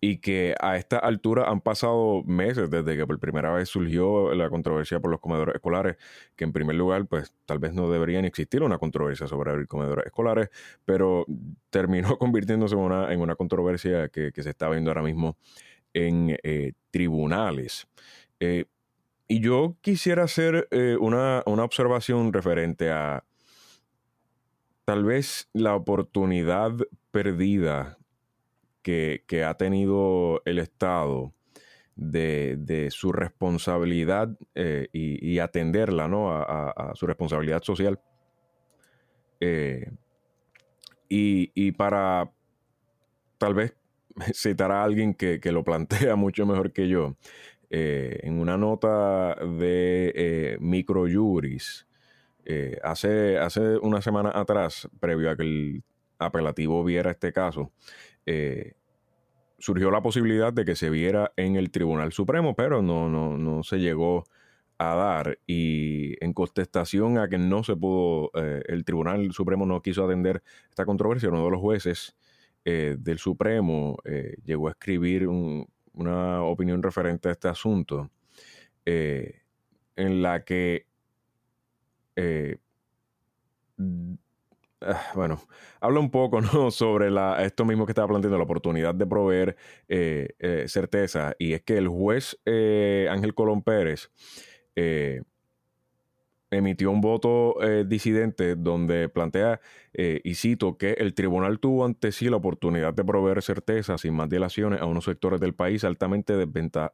y 0.00 0.18
que 0.18 0.54
a 0.60 0.76
esta 0.76 0.98
altura 0.98 1.48
han 1.48 1.60
pasado 1.60 2.22
meses 2.24 2.70
desde 2.70 2.96
que 2.96 3.06
por 3.06 3.18
primera 3.18 3.52
vez 3.52 3.68
surgió 3.68 4.34
la 4.34 4.50
controversia 4.50 5.00
por 5.00 5.10
los 5.10 5.20
comedores 5.20 5.56
escolares, 5.56 5.96
que 6.36 6.44
en 6.44 6.52
primer 6.52 6.76
lugar, 6.76 7.06
pues 7.06 7.32
tal 7.46 7.58
vez 7.58 7.72
no 7.72 7.90
debería 7.90 8.20
ni 8.20 8.28
existir 8.28 8.62
una 8.62 8.78
controversia 8.78 9.26
sobre 9.26 9.50
abrir 9.50 9.66
comedores 9.66 10.06
escolares, 10.06 10.50
pero 10.84 11.24
terminó 11.70 12.18
convirtiéndose 12.18 12.74
en 12.74 12.82
una, 12.82 13.12
en 13.12 13.20
una 13.20 13.36
controversia 13.36 14.08
que, 14.08 14.32
se 14.36 14.50
está 14.50 14.68
viendo 14.68 14.90
ahora 14.90 15.02
mismo 15.02 15.36
en 15.94 16.36
eh, 16.42 16.72
tribunales. 16.90 17.88
Eh, 18.38 18.66
y 19.28 19.40
yo 19.40 19.76
quisiera 19.80 20.24
hacer 20.24 20.68
eh, 20.70 20.96
una, 21.00 21.42
observación 21.46 22.32
referente 22.32 22.90
a 22.90 23.24
tal 24.86 25.04
vez 25.04 25.50
la 25.52 25.74
oportunidad 25.74 26.72
perdida 27.10 27.98
que, 28.82 29.44
ha 29.44 29.54
tenido 29.56 30.42
el 30.44 30.60
Estado 30.60 31.34
de, 31.96 32.88
su 32.92 33.10
responsabilidad 33.10 34.30
eh, 34.54 34.86
y, 34.92 35.40
atenderla, 35.40 36.06
¿no? 36.06 36.30
A, 36.30 36.92
su 36.94 37.04
responsabilidad 37.08 37.64
social. 37.64 37.98
Eh, 39.40 39.90
y, 41.08 41.72
para 41.72 42.30
tal 43.38 43.54
vez 43.54 43.74
citar 44.32 44.70
a 44.70 44.84
alguien 44.84 45.14
que, 45.14 45.40
que, 45.40 45.50
lo 45.50 45.64
plantea 45.64 46.14
mucho 46.16 46.46
mejor 46.46 46.72
que 46.72 46.86
yo, 46.86 47.16
eh, 47.70 48.20
en 48.22 48.38
una 48.38 48.56
nota 48.56 49.34
de 49.34 50.56
Microjuris, 50.60 51.85
eh, 52.46 52.78
hace, 52.82 53.38
hace 53.38 53.76
una 53.78 54.00
semana 54.00 54.30
atrás, 54.34 54.88
previo 55.00 55.30
a 55.30 55.36
que 55.36 55.42
el 55.42 55.84
apelativo 56.18 56.82
viera 56.84 57.10
este 57.10 57.32
caso, 57.32 57.72
surgió 59.58 59.90
la 59.90 60.02
posibilidad 60.02 60.52
de 60.52 60.64
que 60.64 60.76
se 60.76 60.90
viera 60.90 61.32
en 61.36 61.56
el 61.56 61.70
Tribunal 61.70 62.12
Supremo, 62.12 62.54
pero 62.54 62.82
no, 62.82 63.08
no, 63.08 63.36
no 63.36 63.62
se 63.62 63.78
llegó 63.78 64.24
a 64.78 64.94
dar. 64.94 65.38
Y 65.46 66.22
en 66.24 66.32
contestación 66.32 67.18
a 67.18 67.28
que 67.28 67.38
no 67.38 67.62
se 67.62 67.76
pudo, 67.76 68.30
el 68.34 68.84
Tribunal 68.84 69.32
Supremo 69.32 69.66
no 69.66 69.82
quiso 69.82 70.04
atender 70.04 70.42
esta 70.70 70.86
controversia, 70.86 71.28
uno 71.28 71.44
de 71.44 71.50
los 71.50 71.60
jueces 71.60 72.16
del 72.64 73.18
Supremo 73.18 73.98
llegó 74.44 74.68
a 74.68 74.72
escribir 74.72 75.28
un, 75.28 75.68
una 75.96 76.42
opinión 76.42 76.82
referente 76.82 77.28
a 77.28 77.32
este 77.32 77.48
asunto, 77.48 78.10
eh, 78.84 79.42
en 79.96 80.22
la 80.22 80.44
que, 80.44 80.86
eh, 82.16 82.58
ah, 84.80 85.12
bueno, 85.14 85.40
habla 85.80 86.00
un 86.00 86.10
poco 86.10 86.40
¿no? 86.40 86.70
sobre 86.70 87.08
esto 87.44 87.64
mismo 87.64 87.86
que 87.86 87.92
estaba 87.92 88.08
planteando, 88.08 88.38
la 88.38 88.44
oportunidad 88.44 88.94
de 88.94 89.06
proveer 89.06 89.56
eh, 89.88 90.64
certeza, 90.68 91.34
y 91.38 91.52
es 91.52 91.62
que 91.62 91.76
el 91.76 91.88
juez 91.88 92.38
Ángel 93.10 93.34
Colón 93.34 93.62
Pérez, 93.62 94.10
emitió 96.50 96.90
un 96.90 97.00
voto 97.00 97.62
eh, 97.62 97.84
disidente 97.86 98.54
donde 98.56 99.08
plantea, 99.08 99.60
eh, 99.92 100.20
y 100.24 100.34
cito, 100.34 100.76
que 100.76 100.92
el 100.92 101.14
tribunal 101.14 101.58
tuvo 101.58 101.84
ante 101.84 102.12
sí 102.12 102.28
la 102.28 102.36
oportunidad 102.36 102.94
de 102.94 103.04
proveer 103.04 103.42
certeza 103.42 103.98
sin 103.98 104.14
más 104.14 104.28
dilaciones 104.28 104.80
a 104.80 104.86
unos 104.86 105.04
sectores 105.04 105.40
del 105.40 105.54
país 105.54 105.84
altamente 105.84 106.34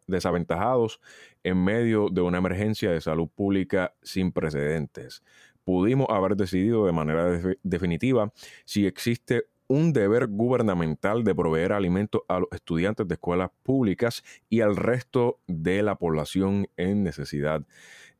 desaventajados 0.06 1.00
en 1.44 1.62
medio 1.62 2.08
de 2.10 2.22
una 2.22 2.38
emergencia 2.38 2.90
de 2.90 3.00
salud 3.00 3.28
pública 3.28 3.94
sin 4.02 4.32
precedentes. 4.32 5.22
Pudimos 5.64 6.08
haber 6.10 6.36
decidido 6.36 6.86
de 6.86 6.92
manera 6.92 7.40
definitiva 7.62 8.32
si 8.64 8.86
existe 8.86 9.44
un 9.68 9.92
deber 9.92 10.26
gubernamental 10.26 11.24
de 11.24 11.34
proveer 11.34 11.72
alimentos 11.72 12.22
a 12.28 12.40
los 12.40 12.48
estudiantes 12.52 13.08
de 13.08 13.14
escuelas 13.14 13.50
públicas 13.62 14.22
y 14.50 14.60
al 14.60 14.76
resto 14.76 15.40
de 15.46 15.82
la 15.82 15.96
población 15.96 16.68
en 16.76 17.02
necesidad 17.02 17.62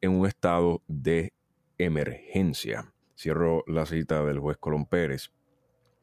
en 0.03 0.11
un 0.11 0.27
estado 0.27 0.83
de 0.89 1.33
emergencia. 1.79 2.93
Cierro 3.17 3.65
la 3.67 3.87
cita 3.87 4.23
del 4.25 4.39
juez 4.39 4.59
Colón 4.59 4.85
Pérez. 4.85 5.31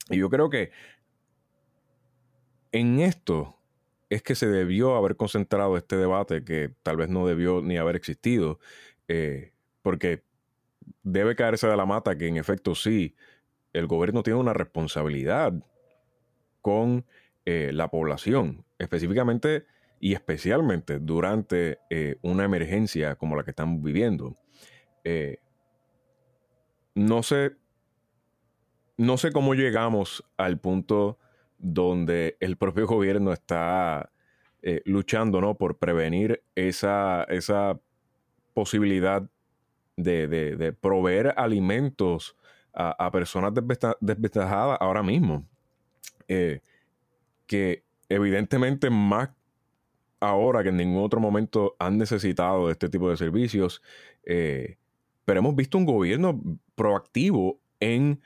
Y 0.09 0.17
yo 0.17 0.29
creo 0.29 0.49
que 0.49 0.71
en 2.71 2.99
esto 2.99 3.57
es 4.09 4.23
que 4.23 4.35
se 4.35 4.47
debió 4.47 4.95
haber 4.95 5.15
concentrado 5.15 5.77
este 5.77 5.97
debate 5.97 6.43
que 6.43 6.73
tal 6.81 6.97
vez 6.97 7.09
no 7.09 7.27
debió 7.27 7.61
ni 7.61 7.77
haber 7.77 7.95
existido, 7.95 8.59
eh, 9.07 9.53
porque 9.83 10.23
debe 11.03 11.35
caerse 11.35 11.67
de 11.67 11.77
la 11.77 11.85
mata 11.85 12.17
que 12.17 12.27
en 12.27 12.37
efecto 12.37 12.73
sí, 12.73 13.15
el 13.73 13.85
gobierno 13.85 14.23
tiene 14.23 14.39
una 14.39 14.53
responsabilidad 14.53 15.53
con 16.61 17.05
eh, 17.45 17.71
la 17.73 17.89
población, 17.89 18.65
específicamente 18.79 19.65
y 19.99 20.13
especialmente 20.13 20.99
durante 20.99 21.79
eh, 21.89 22.17
una 22.21 22.45
emergencia 22.45 23.15
como 23.15 23.35
la 23.35 23.43
que 23.43 23.51
estamos 23.51 23.83
viviendo. 23.83 24.37
Eh, 25.03 25.37
no 26.95 27.21
sé, 27.21 27.55
no 28.97 29.17
sé 29.17 29.31
cómo 29.31 29.53
llegamos 29.53 30.23
al 30.37 30.59
punto 30.59 31.17
donde 31.57 32.37
el 32.39 32.57
propio 32.57 32.87
gobierno 32.87 33.33
está 33.33 34.11
eh, 34.61 34.81
luchando 34.85 35.41
¿no? 35.41 35.55
por 35.55 35.77
prevenir 35.77 36.43
esa, 36.55 37.23
esa 37.25 37.79
posibilidad 38.53 39.29
de, 39.97 40.75
proveer 40.79 41.33
alimentos 41.35 42.37
a, 42.73 43.11
personas 43.11 43.51
desventajadas 43.99 44.77
ahora 44.79 45.03
mismo. 45.03 45.45
que 47.45 47.83
evidentemente 48.07 48.89
más 48.89 49.29
ahora 50.19 50.63
que 50.63 50.69
en 50.69 50.77
ningún 50.77 51.03
otro 51.03 51.19
momento 51.19 51.75
han 51.79 51.97
necesitado 51.97 52.67
de 52.67 52.73
este 52.73 52.89
tipo 52.89 53.09
de 53.09 53.17
servicios, 53.17 53.81
eh, 54.25 54.77
pero 55.25 55.39
hemos 55.39 55.55
visto 55.55 55.77
un 55.77 55.85
gobierno 55.85 56.41
proactivo 56.75 57.59
en 57.79 58.21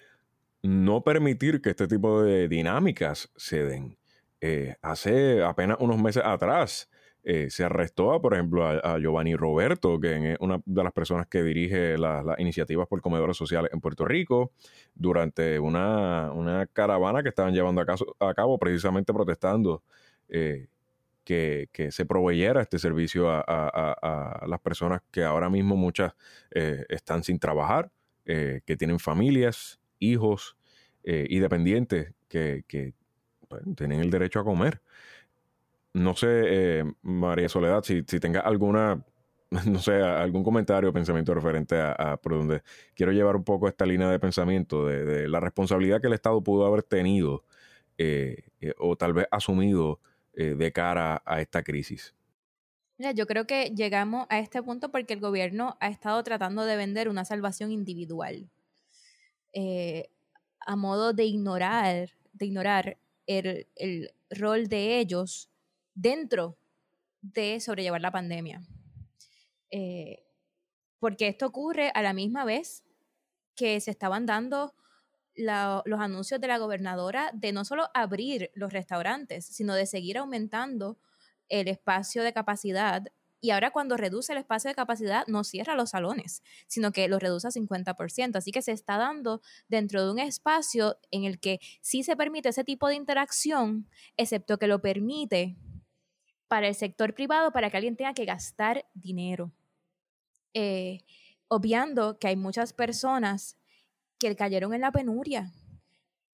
no 0.62 1.04
permitir 1.04 1.62
que 1.62 1.72
este 1.72 1.88
tipo 1.88 2.24
de 2.24 2.48
dinámicas 2.48 3.32
se 3.36 3.64
den. 3.64 3.98
Eh, 4.42 4.76
hace 4.82 5.44
apenas 5.44 5.78
unos 5.80 6.02
meses 6.02 6.24
atrás 6.26 6.90
eh, 7.24 7.50
se 7.50 7.64
arrestó, 7.64 8.22
por 8.22 8.34
ejemplo, 8.34 8.66
a, 8.66 9.00
Giovanni 9.00 9.36
Roberto, 9.36 10.00
que 10.00 10.34
es 10.34 10.38
una 10.42 10.62
de 10.66 10.84
las 10.84 10.92
personas 10.92 11.28
que 11.28 11.44
dirige 11.44 11.98
las 11.98 12.40
iniciativas 12.40 12.88
por 12.88 13.02
comedores 13.02 13.38
sociales 13.38 13.72
en 13.74 13.80
Puerto 13.80 14.06
Rico, 14.06 14.52
durante 14.96 15.60
una, 15.60 16.68
caravana 16.74 17.24
que 17.24 17.30
estaban 17.30 17.54
llevando 17.54 17.82
a, 17.82 18.34
cabo 18.34 18.58
precisamente 18.58 19.14
protestando 19.14 19.84
que, 21.24 21.90
se 21.92 22.06
proveyera 22.06 22.62
este 22.62 22.80
servicio 22.80 23.30
a, 23.30 24.46
las 24.48 24.60
personas 24.60 25.02
que 25.12 25.24
ahora 25.24 25.50
mismo 25.50 25.76
muchas 25.76 26.14
eh, 26.52 26.86
están 26.90 27.24
sin 27.24 27.40
trabajar, 27.40 27.92
eh, 28.26 28.62
que 28.66 28.78
tienen 28.78 29.00
familias, 29.00 29.80
hijos 30.00 30.58
eh, 31.04 31.26
y 31.30 31.40
dependientes 31.40 32.14
que, 32.28 32.94
pues, 33.48 33.64
tienen 33.76 34.00
el 34.00 34.10
derecho 34.10 34.40
a 34.40 34.44
comer. 34.44 34.82
No 35.94 36.16
sé, 36.16 36.84
María 37.04 37.50
Soledad, 37.50 37.84
si, 37.84 38.04
si 38.08 38.20
tenga 38.20 38.40
alguna 38.40 39.06
no 39.68 39.78
sé, 39.78 40.02
algún 40.02 40.44
comentario 40.44 40.90
o 40.90 40.94
pensamiento 40.94 41.32
referente 41.36 41.80
a, 41.80 42.18
por 42.18 42.34
donde 42.34 42.64
quiero 42.96 43.12
llevar 43.12 43.36
un 43.36 43.44
poco 43.44 43.68
esta 43.68 43.86
línea 43.86 44.10
de 44.10 44.18
pensamiento 44.18 44.88
de, 44.88 45.06
de, 45.06 45.30
la 45.30 45.40
responsabilidad 45.40 46.02
que 46.02 46.08
el 46.08 46.14
Estado 46.14 46.42
pudo 46.42 46.66
haber 46.66 46.82
tenido 46.82 47.44
o 48.80 48.96
tal 48.96 49.14
vez 49.14 49.28
asumido 49.30 50.00
de 50.34 50.72
cara 50.72 51.22
a 51.26 51.42
esta 51.42 51.64
crisis? 51.64 52.14
Mira, 52.98 53.12
yo 53.12 53.26
creo 53.28 53.46
que 53.46 53.72
llegamos 53.76 54.26
a 54.30 54.40
este 54.40 54.62
punto 54.62 54.92
porque 54.92 55.14
el 55.14 55.20
gobierno 55.20 55.78
ha 55.80 55.90
estado 55.90 56.24
tratando 56.24 56.66
de 56.66 56.76
vender 56.76 57.10
una 57.10 57.26
salvación 57.26 57.72
individual. 57.72 58.50
a 60.66 60.76
modo 60.76 61.14
de 61.14 61.26
ignorar, 61.26 62.10
de 62.32 62.46
ignorar 62.46 62.98
el, 63.28 63.68
el 63.76 64.12
rol 64.30 64.68
de 64.68 65.00
ellos 65.00 65.50
dentro 65.94 66.58
de 67.22 67.60
sobrellevar 67.60 68.02
la 68.02 68.12
pandemia. 68.12 68.62
Eh, 69.72 70.24
porque 71.00 71.28
esto 71.28 71.48
ocurre 71.48 71.92
a 71.94 72.02
la 72.02 72.14
misma 72.14 72.46
vez 72.46 72.84
que 73.56 73.80
se 73.80 73.92
estaban 73.92 74.26
dando 74.26 74.74
los 75.36 76.00
anuncios 76.00 76.40
de 76.40 76.48
la 76.48 76.58
gobernadora 76.58 77.32
de 77.34 77.52
no 77.52 77.66
solo 77.66 77.90
abrir 77.94 78.52
los 78.54 78.72
restaurantes, 78.72 79.46
sino 79.46 79.76
de 79.76 79.86
seguir 79.86 80.18
aumentando 80.18 80.98
el 81.50 81.68
espacio 81.68 82.24
de 82.24 82.34
capacidad. 82.34 83.04
Y 83.42 83.52
ahora 83.52 83.72
cuando 83.72 83.98
reduce 83.98 84.32
el 84.32 84.40
espacio 84.40 84.70
de 84.70 84.76
capacidad, 84.76 85.26
no 85.28 85.44
cierra 85.44 85.76
los 85.76 85.90
salones, 85.90 86.44
sino 86.68 86.92
que 86.92 87.08
los 87.08 87.22
reduce 87.22 87.48
a 87.48 87.52
50%. 87.52 88.38
Así 88.38 88.52
que 88.52 88.62
se 88.62 88.72
está 88.72 88.98
dando 88.98 89.42
dentro 89.68 90.06
de 90.06 90.12
un 90.12 90.20
espacio 90.20 90.98
en 91.12 91.26
el 91.26 91.40
que 91.40 91.60
sí 91.82 92.04
se 92.04 92.16
permite 92.16 92.50
ese 92.50 92.64
tipo 92.64 92.88
de 92.88 92.96
interacción, 92.96 93.90
excepto 94.16 94.58
que 94.58 94.68
lo 94.68 94.82
permite 94.82 95.58
para 96.48 96.68
el 96.68 96.76
sector 96.76 97.14
privado 97.16 97.52
para 97.52 97.70
que 97.70 97.78
alguien 97.78 97.98
tenga 97.98 98.14
que 98.14 98.26
gastar 98.26 98.86
dinero. 98.94 99.52
Eh, 100.54 101.04
obviando 101.48 102.20
que 102.20 102.28
hay 102.28 102.36
muchas 102.36 102.74
personas 102.74 103.58
que 104.30 104.36
cayeron 104.36 104.74
en 104.74 104.82
la 104.82 104.92
penuria. 104.92 105.52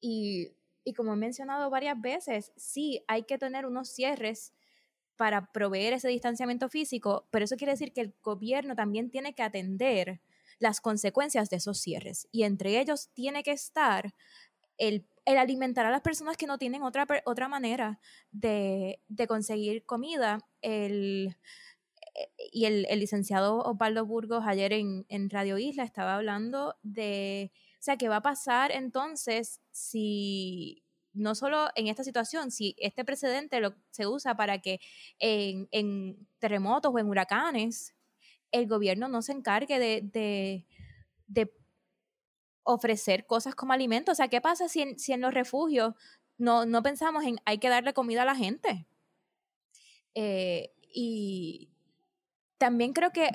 Y, 0.01 0.53
y 0.84 0.93
como 0.93 1.13
he 1.13 1.17
mencionado 1.17 1.69
varias 1.69 2.00
veces, 2.00 2.51
sí, 2.55 3.03
hay 3.08 3.24
que 3.24 3.38
tener 3.38 3.65
unos 3.65 3.89
cierres 3.89 4.53
para 5.15 5.51
proveer 5.51 5.93
ese 5.93 6.08
distanciamiento 6.08 6.69
físico, 6.69 7.27
pero 7.29 7.46
eso 7.46 7.58
quiere 7.58 7.74
decir 7.74 7.91
que 7.91 8.01
el 8.01 8.13
gobierno 8.22 8.75
también 8.75 9.10
tiene 9.10 9.34
que 9.36 9.43
atender 9.43 10.22
las 10.60 10.79
consecuencias 10.79 11.50
de 11.50 11.58
esos 11.58 11.79
cierres. 11.79 12.27
Y 12.31 12.43
entre 12.43 12.79
ellos 12.79 13.10
tiene 13.13 13.43
que 13.43 13.51
estar 13.51 14.13
el 14.77 15.05
el 15.29 15.38
alimentar 15.38 15.86
a 15.86 15.91
las 15.91 16.01
personas 16.01 16.38
que 16.38 16.48
no 16.48 16.58
tienen 16.58 16.81
otra, 16.81 17.05
otra 17.25 17.48
manera 17.48 18.00
de, 18.31 19.00
conseguir 19.27 19.86
comida. 19.86 20.39
El, 20.63 21.36
y 22.51 22.65
el, 22.65 22.88
licenciado 23.00 23.60
Osvaldo 23.60 24.08
Burgos 24.08 24.43
ayer 24.48 24.74
en, 24.74 25.29
Radio 25.29 25.60
Isla 25.60 25.84
estaba 25.84 26.15
hablando 26.15 26.77
de, 26.81 27.51
o 27.79 27.81
sea, 27.81 27.95
¿qué 27.95 28.09
va 28.09 28.17
a 28.17 28.21
pasar 28.21 28.71
entonces 28.71 29.62
si 29.71 30.83
no 31.13 31.33
solo 31.33 31.69
en 31.75 31.88
esta 31.88 32.03
situación, 32.03 32.51
si 32.51 32.75
este 32.77 33.05
precedente 33.05 33.62
se 33.91 34.05
usa 34.05 34.36
para 34.36 34.59
que 34.59 34.79
en, 35.19 36.27
terremotos 36.39 36.93
o 36.93 37.00
en 37.00 37.07
huracanes 37.07 37.95
el 38.51 38.67
gobierno 38.67 39.07
no 39.07 39.21
se 39.21 39.31
encargue 39.31 39.79
de, 39.79 40.01
de, 40.03 40.65
de 41.27 41.53
ofrecer 42.63 43.25
cosas 43.25 43.55
como 43.55 43.74
alimentos. 43.74 44.13
O 44.13 44.15
sea, 44.15 44.27
¿qué 44.27 44.41
pasa 44.41 44.67
si 44.67 44.81
en, 44.81 45.00
si 45.00 45.13
en 45.13 45.21
los 45.21 45.33
refugios 45.33 45.93
no, 46.38 46.65
no, 46.65 46.83
pensamos 46.83 47.24
en 47.24 47.38
hay 47.45 47.59
que 47.59 47.69
darle 47.69 47.93
comida 47.93 48.24
a 48.24 48.25
la 48.25 48.36
gente? 48.36 48.88
Eh, 50.15 50.74
y 50.93 51.69
también 52.57 52.93
creo 52.93 53.12
que, 53.12 53.29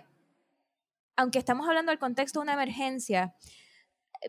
aunque 1.16 1.38
estamos 1.38 1.66
hablando 1.66 1.90
del 1.90 1.98
contexto 1.98 2.40
de 2.40 2.44
una 2.44 2.54
emergencia, 2.54 3.34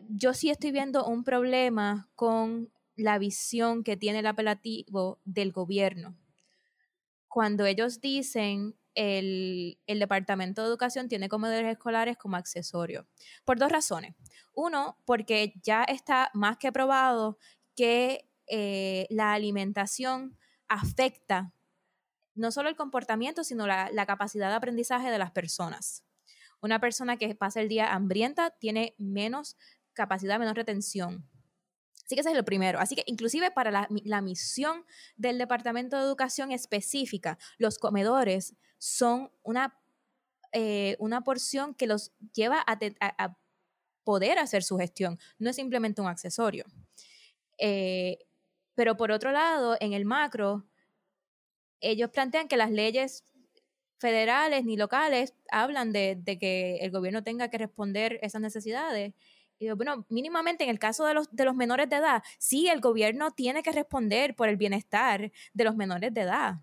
yo 0.08 0.34
sí 0.34 0.50
estoy 0.50 0.72
viendo 0.72 1.06
un 1.06 1.24
problema 1.24 2.08
con 2.14 2.70
la 2.96 3.18
visión 3.18 3.84
que 3.84 3.96
tiene 3.96 4.20
el 4.20 4.26
apelativo 4.26 5.20
del 5.24 5.52
gobierno. 5.52 6.16
Cuando 7.28 7.66
ellos 7.66 8.00
dicen 8.00 8.74
el, 8.94 9.78
el 9.86 9.98
Departamento 9.98 10.62
de 10.62 10.68
Educación 10.68 11.08
tiene 11.08 11.28
comedores 11.28 11.70
escolares 11.70 12.16
como 12.16 12.36
accesorio, 12.36 13.06
por 13.44 13.58
dos 13.58 13.70
razones. 13.70 14.14
Uno, 14.54 14.98
porque 15.04 15.52
ya 15.62 15.84
está 15.84 16.30
más 16.32 16.56
que 16.56 16.72
probado 16.72 17.38
que 17.74 18.26
eh, 18.48 19.06
la 19.10 19.32
alimentación 19.34 20.38
afecta 20.68 21.52
no 22.34 22.50
solo 22.52 22.68
el 22.68 22.76
comportamiento, 22.76 23.44
sino 23.44 23.66
la, 23.66 24.06
capacidad 24.06 24.50
de 24.50 24.56
aprendizaje 24.56 25.10
de 25.10 25.18
las 25.18 25.32
personas. 25.32 26.04
Una 26.60 26.80
persona 26.80 27.16
que 27.16 27.34
pasa 27.34 27.60
el 27.60 27.68
día 27.68 27.92
hambrienta 27.92 28.50
tiene 28.50 28.94
menos 28.98 29.56
capacidad, 29.96 30.38
menos 30.38 30.54
retención. 30.54 31.28
Así 32.04 32.14
que 32.14 32.20
ese 32.20 32.30
es 32.30 32.36
lo 32.36 32.44
primero. 32.44 32.78
Así 32.78 32.94
que 32.94 33.02
inclusive 33.06 33.50
para 33.50 33.72
la, 33.72 34.20
misión 34.20 34.84
del 35.16 35.38
Departamento 35.38 35.96
de 35.96 36.04
Educación 36.04 36.52
específica, 36.52 37.36
los 37.58 37.78
comedores 37.78 38.54
son 38.78 39.32
una, 39.42 39.76
eh, 40.52 40.96
una 41.00 41.24
porción 41.24 41.74
que 41.74 41.88
los 41.88 42.12
lleva 42.32 42.64
a, 42.64 43.36
poder 44.04 44.38
hacer 44.38 44.62
su 44.62 44.78
gestión, 44.78 45.18
no 45.40 45.50
es 45.50 45.56
simplemente 45.56 46.00
un 46.00 46.06
accesorio. 46.06 46.64
Eh, 47.58 48.18
pero 48.76 48.96
por 48.96 49.10
otro 49.10 49.32
lado, 49.32 49.76
en 49.80 49.94
el 49.94 50.04
macro, 50.04 50.64
ellos 51.80 52.10
plantean 52.10 52.46
que 52.46 52.56
las 52.56 52.70
leyes 52.70 53.24
federales 53.98 54.64
ni 54.64 54.76
locales 54.76 55.34
hablan 55.50 55.92
de, 55.92 56.22
que 56.38 56.76
el 56.76 56.90
gobierno 56.90 57.22
tenga 57.22 57.48
que 57.48 57.58
responder 57.58 58.18
esas 58.22 58.40
necesidades. 58.40 59.14
Bueno, 59.58 60.04
mínimamente 60.08 60.64
en 60.64 60.70
el 60.70 60.78
caso 60.78 61.06
de 61.06 61.14
los, 61.14 61.34
de 61.34 61.44
los 61.44 61.54
menores 61.54 61.88
de 61.88 61.96
edad, 61.96 62.22
sí, 62.38 62.68
el 62.68 62.80
gobierno 62.80 63.30
tiene 63.30 63.62
que 63.62 63.72
responder 63.72 64.34
por 64.36 64.48
el 64.48 64.56
bienestar 64.56 65.32
de 65.54 65.64
los 65.64 65.76
menores 65.76 66.12
de 66.12 66.20
edad. 66.22 66.60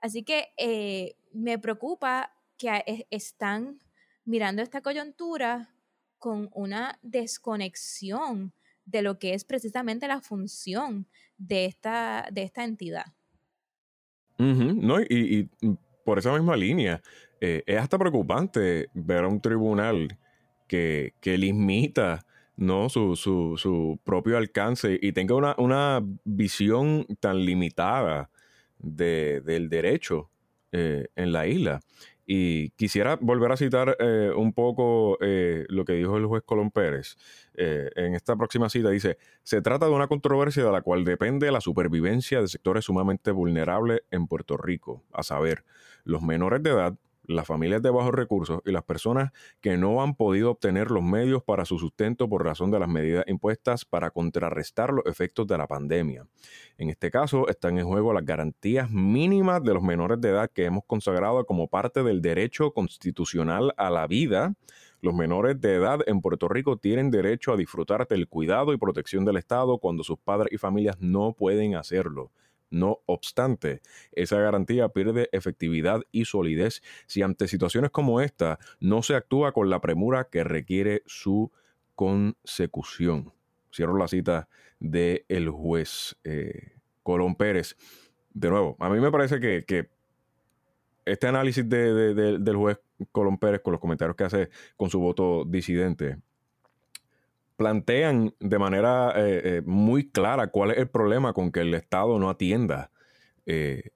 Así 0.00 0.24
que 0.24 0.52
eh, 0.56 1.16
me 1.32 1.58
preocupa 1.58 2.32
que 2.58 3.06
están 3.10 3.78
mirando 4.24 4.62
esta 4.62 4.80
coyuntura 4.80 5.74
con 6.18 6.50
una 6.54 6.98
desconexión 7.02 8.52
de 8.84 9.02
lo 9.02 9.18
que 9.18 9.34
es 9.34 9.44
precisamente 9.44 10.08
la 10.08 10.20
función 10.20 11.06
de 11.36 11.66
esta, 11.66 12.28
de 12.32 12.42
esta 12.42 12.64
entidad. 12.64 13.06
no, 14.38 15.00
y, 15.00 15.48
por 16.04 16.18
esa 16.18 16.32
misma 16.32 16.56
línea, 16.56 17.02
eh, 17.40 17.62
es 17.66 17.78
hasta 17.78 17.98
preocupante 17.98 18.88
ver 18.94 19.24
a 19.24 19.28
un 19.28 19.40
tribunal 19.40 20.16
que, 20.66 21.14
que 21.20 21.38
limita 21.38 22.26
¿no? 22.56 22.88
Su, 22.88 23.16
su, 23.16 24.00
propio 24.04 24.38
alcance 24.38 24.98
y 25.00 25.12
tenga 25.12 25.34
una, 25.34 25.54
una 25.58 26.02
visión 26.24 27.06
tan 27.20 27.44
limitada 27.44 28.30
de, 28.78 29.40
del 29.42 29.68
derecho 29.68 30.30
eh, 30.72 31.06
en 31.16 31.32
la 31.32 31.46
isla. 31.46 31.80
Y 32.28 32.70
quisiera 32.70 33.16
volver 33.20 33.52
a 33.52 33.56
citar 33.56 33.96
eh, 34.00 34.32
un 34.34 34.52
poco 34.52 35.16
eh, 35.20 35.64
lo 35.68 35.84
que 35.84 35.92
dijo 35.92 36.16
el 36.16 36.26
juez 36.26 36.42
Colón 36.44 36.72
Pérez. 36.72 37.16
Eh, 37.54 37.88
en 37.94 38.14
esta 38.14 38.34
próxima 38.34 38.68
cita 38.68 38.90
dice, 38.90 39.16
se 39.44 39.62
trata 39.62 39.86
de 39.86 39.92
una 39.92 40.08
controversia 40.08 40.64
de 40.64 40.72
la 40.72 40.82
cual 40.82 41.04
depende 41.04 41.52
la 41.52 41.60
supervivencia 41.60 42.40
de 42.40 42.48
sectores 42.48 42.86
sumamente 42.86 43.30
vulnerables 43.30 44.00
en 44.10 44.26
Puerto 44.26 44.56
Rico, 44.56 45.04
a 45.12 45.22
saber, 45.22 45.64
los 46.02 46.22
menores 46.22 46.62
de 46.64 46.70
edad, 46.70 46.96
las 47.28 47.46
familias 47.46 47.82
de 47.82 47.90
bajos 47.90 48.14
recursos 48.14 48.60
y 48.64 48.72
las 48.72 48.82
personas 48.84 49.32
que 49.60 49.76
no 49.76 50.02
han 50.02 50.14
podido 50.14 50.50
obtener 50.50 50.90
los 50.90 51.02
medios 51.02 51.42
para 51.42 51.64
su 51.64 51.78
sustento 51.78 52.28
por 52.28 52.44
razón 52.44 52.70
de 52.70 52.78
las 52.78 52.88
medidas 52.88 53.24
impuestas 53.26 53.84
para 53.84 54.10
contrarrestar 54.10 54.92
los 54.92 55.06
efectos 55.06 55.46
de 55.46 55.58
la 55.58 55.66
pandemia. 55.66 56.26
En 56.78 56.90
este 56.90 57.10
caso 57.10 57.48
están 57.48 57.78
en 57.78 57.86
juego 57.86 58.12
las 58.12 58.24
garantías 58.24 58.90
mínimas 58.90 59.62
de 59.62 59.74
los 59.74 59.82
menores 59.82 60.20
de 60.20 60.30
edad 60.30 60.50
que 60.52 60.64
hemos 60.64 60.84
consagrado 60.84 61.44
como 61.46 61.68
parte 61.68 62.02
del 62.02 62.22
derecho 62.22 62.72
constitucional 62.72 63.72
a 63.76 63.90
la 63.90 64.06
vida. 64.06 64.54
Los 65.00 65.14
menores 65.14 65.60
de 65.60 65.74
edad 65.74 66.00
en 66.06 66.20
Puerto 66.20 66.48
Rico 66.48 66.78
tienen 66.78 67.10
derecho 67.10 67.52
a 67.52 67.56
disfrutar 67.56 68.06
del 68.08 68.28
cuidado 68.28 68.72
y 68.72 68.78
protección 68.78 69.24
del 69.24 69.36
Estado 69.36 69.78
cuando 69.78 70.02
sus 70.02 70.18
padres 70.18 70.52
y 70.52 70.58
familias 70.58 70.96
no 71.00 71.32
pueden 71.32 71.74
hacerlo. 71.76 72.30
No 72.70 73.00
obstante, 73.06 73.80
esa 74.12 74.38
garantía 74.38 74.88
pierde 74.88 75.28
efectividad 75.32 76.02
y 76.10 76.24
solidez 76.24 76.82
si 77.06 77.22
ante 77.22 77.48
situaciones 77.48 77.90
como 77.90 78.20
esta 78.20 78.58
no 78.80 79.02
se 79.02 79.14
actúa 79.14 79.52
con 79.52 79.70
la 79.70 79.80
premura 79.80 80.28
que 80.30 80.42
requiere 80.42 81.02
su 81.06 81.52
consecución. 81.94 83.32
Cierro 83.72 83.96
la 83.96 84.08
cita 84.08 84.48
del 84.80 85.24
el 85.28 85.48
juez 85.50 86.16
eh, 86.24 86.72
Colón 87.02 87.36
Pérez. 87.36 87.76
De 88.34 88.50
nuevo, 88.50 88.76
a 88.80 88.90
mí 88.90 89.00
me 89.00 89.10
parece 89.10 89.40
que, 89.40 89.88
este 91.04 91.28
análisis 91.28 91.68
del 91.68 92.56
juez 92.56 92.80
Colón 93.12 93.38
Pérez 93.38 93.60
con 93.60 93.72
los 93.72 93.80
comentarios 93.80 94.16
que 94.16 94.24
hace 94.24 94.48
con 94.76 94.90
su 94.90 94.98
voto 94.98 95.44
disidente 95.44 96.18
plantean 97.56 98.34
de 98.38 98.58
manera 98.58 99.12
eh, 99.16 99.40
eh, 99.44 99.62
muy 99.64 100.10
clara 100.10 100.48
cuál 100.48 100.72
es 100.72 100.78
el 100.78 100.88
problema 100.88 101.32
con 101.32 101.50
que 101.50 101.60
el 101.60 101.74
Estado 101.74 102.18
no 102.18 102.28
atienda 102.30 102.90
eh, 103.46 103.90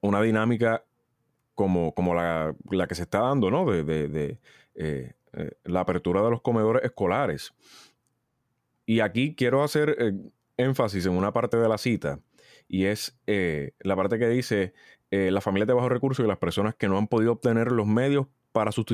una 0.00 0.20
dinámica 0.20 0.84
como, 1.54 1.94
como 1.94 2.14
la, 2.14 2.54
que 2.88 2.94
se 2.94 3.02
está 3.02 3.20
dando, 3.20 3.50
¿no? 3.50 3.70
De, 3.70 4.38
la 5.64 5.80
apertura 5.80 6.22
de 6.22 6.30
los 6.30 6.40
comedores 6.40 6.82
escolares. 6.84 7.52
Y 8.86 9.00
aquí 9.00 9.34
quiero 9.34 9.62
hacer 9.62 10.14
énfasis 10.56 11.06
en 11.06 11.12
una 11.12 11.32
parte 11.32 11.58
de 11.58 11.68
la 11.68 11.76
cita 11.76 12.20
y 12.66 12.86
es 12.86 13.18
la 13.26 13.94
parte 13.96 14.18
que 14.18 14.28
dice 14.28 14.72
las 15.10 15.44
familias 15.44 15.68
de 15.68 15.74
bajos 15.74 15.92
recursos 15.92 16.24
y 16.24 16.28
las 16.28 16.38
personas 16.38 16.74
que 16.74 16.88
no 16.88 16.96
han 16.96 17.08
podido 17.08 17.32
obtener 17.32 17.72
los 17.72 17.86
medios 17.86 18.26
para 18.52 18.72
su, 18.72 18.84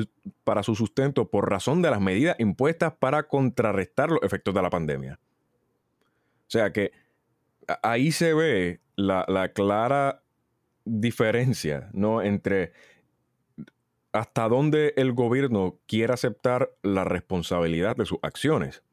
para 0.43 0.63
su 0.63 0.75
sustento 0.75 1.29
por 1.29 1.49
razón 1.49 1.81
de 1.81 1.91
las 1.91 2.01
medidas 2.01 2.35
impuestas 2.39 2.93
para 2.93 3.23
contrarrestar 3.27 4.11
los 4.11 4.23
efectos 4.23 4.53
de 4.53 4.61
la 4.61 4.69
pandemia. 4.69 5.19
O 6.47 6.49
sea 6.49 6.71
que 6.71 6.91
ahí 7.83 8.11
se 8.11 8.33
ve 8.33 8.79
la, 8.95 9.25
la 9.27 9.49
clara 9.53 10.21
diferencia 10.85 11.89
¿no? 11.93 12.21
entre 12.21 12.71
hasta 14.11 14.47
dónde 14.47 14.93
el 14.97 15.13
gobierno 15.13 15.79
quiere 15.85 16.13
aceptar 16.13 16.71
la 16.81 17.03
responsabilidad 17.03 17.95
de 17.95 18.05
sus 18.05 18.19
acciones. 18.21 18.83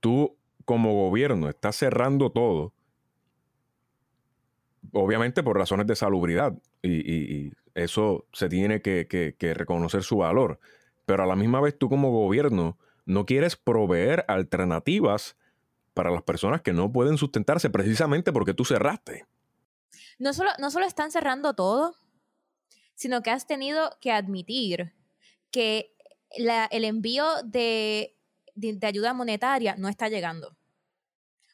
Tú 0.00 0.36
como 0.64 0.94
gobierno 0.94 1.48
estás 1.48 1.76
cerrando 1.76 2.30
todo, 2.30 2.72
obviamente 4.92 5.42
por 5.42 5.58
razones 5.58 5.86
de 5.86 5.96
salubridad, 5.96 6.54
y, 6.82 7.52
eso 7.78 8.26
se 8.32 8.48
tiene 8.48 8.82
que, 8.82 9.06
que, 9.06 9.54
reconocer 9.54 10.02
su 10.02 10.18
valor, 10.18 10.58
pero 11.06 11.22
a 11.22 11.26
la 11.26 11.36
misma 11.36 11.60
vez 11.60 11.78
tú 11.78 11.88
como 11.88 12.10
gobierno 12.10 12.78
no 13.06 13.24
quieres 13.24 13.56
proveer 13.56 14.24
alternativas 14.28 15.36
para 15.94 16.10
las 16.10 16.22
personas 16.22 16.62
que 16.62 16.72
no 16.72 16.92
pueden 16.92 17.16
sustentarse 17.16 17.70
precisamente 17.70 18.32
porque 18.32 18.54
tú 18.54 18.64
cerraste. 18.64 19.26
No 20.18 20.32
solo, 20.32 20.50
no 20.58 20.70
solo 20.70 20.86
están 20.86 21.10
cerrando 21.10 21.54
todo, 21.54 21.94
sino 22.94 23.22
que 23.22 23.30
has 23.30 23.46
tenido 23.46 23.96
que 24.00 24.12
admitir 24.12 24.92
que 25.50 25.94
el 26.30 26.84
envío 26.84 27.42
de, 27.44 28.16
ayuda 28.82 29.14
monetaria 29.14 29.76
no 29.76 29.88
está 29.88 30.08
llegando. 30.08 30.56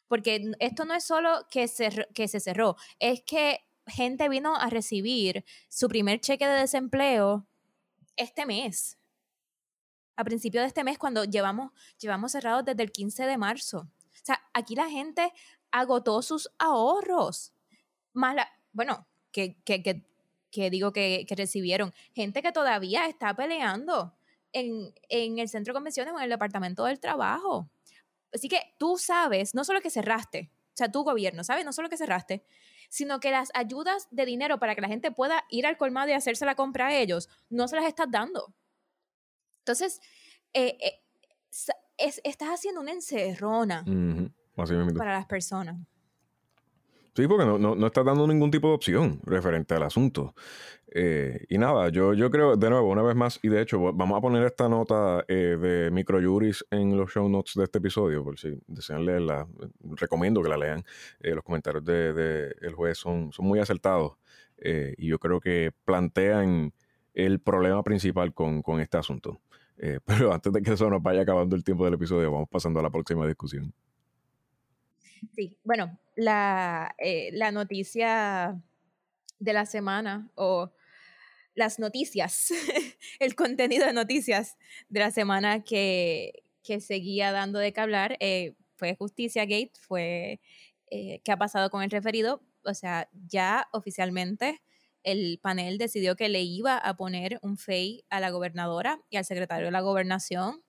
Porque 0.07 0.51
esto 0.59 0.85
no 0.85 0.93
es 0.93 1.03
solo 1.03 1.47
que 1.49 1.67
se, 1.67 2.07
que 2.13 2.27
se 2.27 2.39
cerró, 2.39 2.75
es 2.99 3.21
que 3.21 3.65
gente 3.87 4.29
vino 4.29 4.55
a 4.55 4.69
recibir 4.69 5.45
su 5.69 5.87
primer 5.87 6.19
cheque 6.19 6.47
de 6.47 6.59
desempleo 6.61 7.47
este 8.15 8.45
mes. 8.45 8.97
A 10.15 10.23
principio 10.23 10.61
de 10.61 10.67
este 10.67 10.83
mes, 10.83 10.97
cuando 10.97 11.25
llevamos, 11.25 11.71
llevamos 11.99 12.31
cerrados 12.31 12.63
desde 12.65 12.83
el 12.83 12.91
15 12.91 13.25
de 13.25 13.37
marzo. 13.37 13.79
O 13.79 14.25
sea, 14.25 14.41
aquí 14.53 14.75
la 14.75 14.89
gente 14.89 15.31
agotó 15.71 16.21
sus 16.21 16.49
ahorros. 16.57 17.53
Más 18.13 18.35
bueno, 18.71 19.07
que, 19.31 19.57
que, 19.63 19.81
que 20.55 20.69
digo 20.69 20.93
que, 20.93 21.25
recibieron, 21.31 21.93
gente 22.13 22.41
que 22.41 22.53
todavía 22.53 23.07
está 23.07 23.35
peleando 23.35 24.15
en, 24.53 24.93
el 25.09 25.49
centro 25.49 25.73
de 25.73 25.75
convenciones 25.75 26.13
o 26.13 26.17
en 26.17 26.23
el 26.23 26.29
departamento 26.29 26.85
del 26.85 27.01
trabajo. 27.01 27.69
Así 28.33 28.47
que 28.47 28.61
tú 28.77 28.97
sabes, 28.97 29.53
no 29.53 29.65
solo 29.65 29.81
que 29.81 29.89
cerraste, 29.89 30.49
o 30.69 30.77
sea, 30.77 30.89
tu 30.89 31.03
gobierno, 31.03 31.43
¿sabes? 31.43 31.65
No 31.65 31.73
solo 31.73 31.89
que 31.89 31.97
cerraste, 31.97 32.45
sino 32.95 33.19
que 33.19 33.29
las 33.29 33.51
ayudas 33.55 34.07
de 34.09 34.25
dinero 34.25 34.57
para 34.57 34.73
que 34.73 34.79
la 34.79 34.87
gente 34.87 35.11
pueda 35.11 35.43
ir 35.49 35.67
al 35.67 35.75
colmado 35.75 36.09
y 36.09 36.13
hacerse 36.13 36.45
la 36.45 36.55
compra 36.55 36.87
a 36.87 36.93
ellos, 36.95 37.27
no 37.49 37.67
se 37.67 37.75
las 37.75 37.83
estás 37.83 38.07
dando. 38.09 38.55
Entonces, 39.57 39.99
eh, 40.53 40.77
eh, 40.79 41.03
estás 41.97 42.47
haciendo 42.47 42.79
una 42.79 42.93
encerrona 42.93 43.83
para 44.97 45.11
las 45.11 45.25
personas. 45.25 45.75
Sí, 47.15 47.27
porque 47.29 47.45
no, 47.45 47.57
no, 47.57 47.87
estás 47.87 48.03
dando 48.03 48.27
ningún 48.27 48.51
tipo 48.51 48.67
de 48.67 48.73
opción 48.73 49.21
referente 49.23 49.73
al 49.73 49.83
asunto. 49.83 50.35
Eh, 50.93 51.45
y 51.49 51.57
nada, 51.57 51.87
yo, 51.89 52.13
yo 52.13 52.29
creo, 52.29 52.57
de 52.57 52.69
nuevo, 52.69 52.91
una 52.91 53.03
vez 53.03 53.15
más, 53.15 53.39
y 53.41 53.47
de 53.47 53.61
hecho, 53.61 53.79
vamos 53.93 54.17
a 54.17 54.21
poner 54.21 54.43
esta 54.43 54.67
nota 54.67 55.23
eh, 55.29 55.57
de 55.57 55.91
microjuris 55.91 56.65
en 56.71 56.97
los 56.97 57.11
show 57.11 57.29
notes 57.29 57.53
de 57.55 57.63
este 57.63 57.77
episodio, 57.79 58.21
por 58.23 58.37
si 58.37 58.57
desean 58.67 59.05
leerla, 59.05 59.47
recomiendo 59.95 60.43
que 60.43 60.49
la 60.49 60.57
lean. 60.57 60.83
Eh, 61.21 61.31
los 61.35 61.43
comentarios 61.43 61.85
del 61.85 62.15
de, 62.15 62.55
el 62.61 62.73
juez 62.73 62.97
son, 62.97 63.31
son 63.31 63.45
muy 63.45 63.59
acertados 63.59 64.17
y 64.97 65.07
yo 65.07 65.19
creo 65.19 65.39
que 65.41 65.71
plantean 65.85 66.73
el 67.13 67.39
problema 67.39 67.83
principal 67.83 68.33
con, 68.33 68.61
con 68.61 68.79
este 68.81 68.97
asunto. 68.97 69.41
pero 70.05 70.33
antes 70.33 70.51
de 70.53 70.61
que 70.61 70.73
eso 70.73 70.89
nos 70.89 71.03
vaya 71.03 71.21
acabando 71.21 71.55
el 71.55 71.63
tiempo 71.63 71.85
del 71.85 71.95
episodio, 71.95 72.31
vamos 72.31 72.49
pasando 72.49 72.79
a 72.79 72.83
la 72.83 72.89
próxima 72.89 73.27
discusión. 73.27 73.73
Sí, 75.33 75.57
bueno, 75.63 75.99
la, 76.15 76.95
eh, 76.97 77.29
la 77.33 77.51
noticia 77.51 78.61
de 79.39 79.53
la 79.53 79.65
semana 79.65 80.29
o 80.35 80.71
las 81.55 81.79
noticias, 81.79 82.49
el 83.19 83.35
contenido 83.35 83.85
de 83.85 83.93
noticias 83.93 84.57
de 84.89 84.99
la 84.99 85.11
semana 85.11 85.63
que, 85.63 86.43
que 86.63 86.81
seguía 86.81 87.31
dando 87.31 87.59
de 87.59 87.73
qué 87.73 87.81
hablar 87.81 88.17
eh, 88.19 88.55
fue 88.75 88.95
Justicia 88.95 89.43
Gate, 89.43 89.71
fue 89.79 90.41
eh, 90.91 91.21
qué 91.23 91.31
ha 91.31 91.37
pasado 91.37 91.69
con 91.69 91.81
el 91.81 91.91
referido. 91.91 92.41
O 92.65 92.73
sea, 92.73 93.09
ya 93.27 93.67
oficialmente 93.71 94.61
el 95.03 95.39
panel 95.41 95.77
decidió 95.77 96.15
que 96.15 96.29
le 96.29 96.41
iba 96.41 96.77
a 96.77 96.97
poner 96.97 97.39
un 97.41 97.57
FEI 97.57 98.05
a 98.09 98.19
la 98.19 98.31
gobernadora 98.31 98.99
y 99.09 99.17
al 99.17 99.25
secretario 99.25 99.67
de 99.67 99.71
la 99.71 99.81
gobernación, 99.81 100.63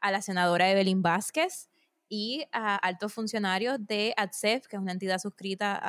a 0.00 0.10
la 0.10 0.22
senadora 0.22 0.70
Evelyn 0.70 1.02
Vázquez 1.02 1.68
y 2.14 2.44
a 2.52 2.76
altos 2.76 3.14
funcionarios 3.14 3.78
de 3.86 4.12
ADSEF, 4.18 4.66
que 4.66 4.76
es 4.76 4.82
una 4.82 4.92
entidad 4.92 5.18
suscrita 5.18 5.80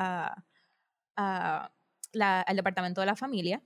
a, 1.17 1.69
al 2.15 2.55
Departamento 2.55 3.01
de 3.01 3.07
la 3.07 3.17
Familia. 3.17 3.61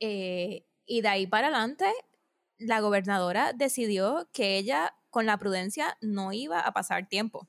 Eh, 0.00 0.64
y 0.86 1.02
de 1.02 1.08
ahí 1.08 1.26
para 1.26 1.48
adelante, 1.48 1.84
la 2.56 2.80
gobernadora 2.80 3.52
decidió 3.52 4.30
que 4.32 4.56
ella, 4.56 4.94
con 5.10 5.26
la 5.26 5.36
prudencia, 5.36 5.98
no 6.00 6.32
iba 6.32 6.60
a 6.60 6.72
pasar 6.72 7.10
tiempo. 7.10 7.46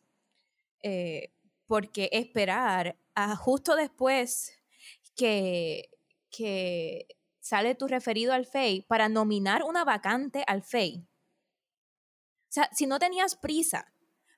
Eh, 0.83 1.31
porque 1.65 2.09
esperar 2.11 2.97
a 3.15 3.37
justo 3.37 3.77
después 3.77 4.59
que, 5.15 5.89
que 6.29 7.07
sale 7.39 7.75
tu 7.75 7.87
referido 7.87 8.33
al 8.33 8.45
FEI 8.45 8.81
para 8.81 9.07
nominar 9.07 9.63
una 9.63 9.85
vacante 9.85 10.43
al 10.47 10.63
FEI 10.63 11.08
o 12.49 12.51
sea, 12.51 12.69
si 12.73 12.87
no 12.87 12.97
tenías 12.97 13.35
prisa 13.35 13.93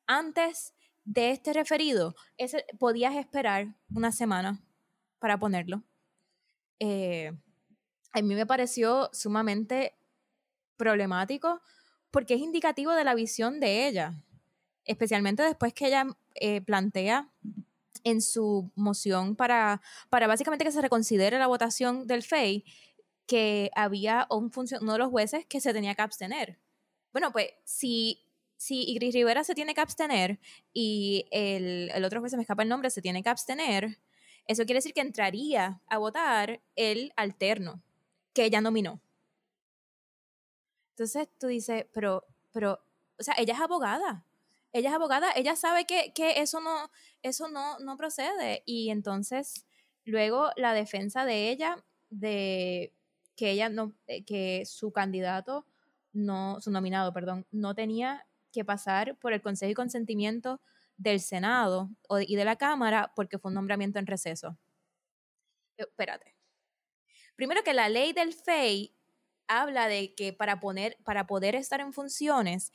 antes 0.06 0.74
de 1.06 1.32
este 1.32 1.54
referido, 1.54 2.14
podías 2.78 3.16
esperar 3.16 3.76
una 3.96 4.12
semana 4.12 4.62
para 5.20 5.40
ponerlo. 5.40 5.84
Eh, 6.80 7.32
a 8.12 8.22
mí 8.22 8.36
me 8.36 8.46
pareció 8.46 9.10
sumamente 9.14 9.96
problemático 10.76 11.62
porque 12.12 12.34
es 12.34 12.42
indicativo 12.42 12.92
de 12.92 13.06
la 13.06 13.16
visión 13.16 13.62
de 13.62 13.88
ella, 13.88 14.14
especialmente 14.84 15.44
después 15.44 15.74
que 15.74 15.88
ella 15.88 16.08
eh, 16.36 16.60
plantea 16.60 17.30
en 18.04 18.22
su 18.22 18.72
moción 18.76 19.38
para, 19.38 19.82
para 20.10 20.28
básicamente 20.28 20.66
que 20.66 20.72
se 20.72 20.82
reconsidere 20.82 21.40
la 21.40 21.48
votación 21.48 22.08
del 22.08 22.24
FEI 22.24 22.66
que 23.26 23.72
había 23.74 24.28
un 24.30 24.52
uno 24.82 24.94
de 24.94 25.00
los 25.00 25.10
jueces 25.10 25.46
que 25.46 25.62
se 25.62 25.72
tenía 25.72 25.96
que 25.96 26.02
abstener. 26.02 26.60
Bueno, 27.12 27.32
pues 27.32 27.50
si, 27.64 28.22
si 28.58 28.84
Igris 28.84 29.14
Rivera 29.14 29.44
se 29.44 29.56
tiene 29.56 29.74
que 29.74 29.82
abstener 29.82 30.40
y 30.74 31.26
el, 31.32 31.92
el 31.94 32.06
otro 32.06 32.20
juez 32.20 32.32
se 32.32 32.38
me 32.38 32.44
escapa 32.44 32.64
el 32.64 32.70
nombre, 32.70 32.90
se 32.90 33.02
tiene 33.02 33.24
que 33.24 33.30
abstener, 33.30 34.00
eso 34.48 34.66
quiere 34.66 34.78
decir 34.78 34.94
que 34.94 35.02
entraría 35.02 35.82
a 35.88 35.98
votar 35.98 36.62
el 36.76 37.14
alterno 37.16 37.82
que 38.34 38.46
ella 38.46 38.62
nominó. 38.62 39.02
Entonces 40.92 41.28
tú 41.40 41.48
dices, 41.48 41.86
pero, 41.94 42.26
pero, 42.52 42.80
o 43.20 43.24
sea, 43.24 43.34
ella 43.38 43.54
es 43.54 43.60
abogada. 43.60 44.26
Ella 44.74 44.90
es 44.90 44.96
abogada, 44.96 45.32
ella 45.36 45.56
sabe 45.56 45.86
que, 45.86 46.14
que 46.14 46.42
eso 46.42 46.62
no, 46.62 46.92
eso 47.24 47.50
no, 47.50 47.78
no 47.80 47.98
procede. 47.98 48.64
Y 48.66 48.90
entonces, 48.90 49.66
luego 50.06 50.52
la 50.56 50.74
defensa 50.74 51.26
de 51.26 51.50
ella, 51.50 51.84
de 52.10 52.94
que 53.36 53.52
ella 53.52 53.70
no, 53.70 53.94
eh, 54.08 54.24
que 54.24 54.66
su 54.66 54.92
candidato 54.92 55.66
no, 56.14 56.60
su 56.62 56.72
nominado, 56.72 57.14
perdón, 57.14 57.46
no 57.52 57.76
tenía 57.76 58.26
que 58.52 58.66
pasar 58.66 59.18
por 59.18 59.34
el 59.34 59.42
consejo 59.42 59.72
y 59.72 59.76
consentimiento 59.76 60.62
del 60.98 61.20
Senado 61.20 61.90
y 62.28 62.36
de 62.36 62.46
la 62.46 62.58
Cámara 62.58 63.12
porque 63.16 63.40
fue 63.40 63.50
un 63.50 63.56
nombramiento 63.56 64.00
en 64.00 64.08
receso. 64.08 64.58
espérate. 65.78 66.36
Primero 67.36 67.64
que 67.64 67.74
la 67.74 67.90
ley 67.90 68.14
del 68.14 68.34
FEI 68.34 68.96
habla 69.48 69.88
de 69.88 70.14
que 70.14 70.32
para, 70.32 70.60
poner, 70.60 70.98
para 71.04 71.26
poder 71.26 71.56
estar 71.56 71.82
en 71.82 71.92
funciones, 71.92 72.72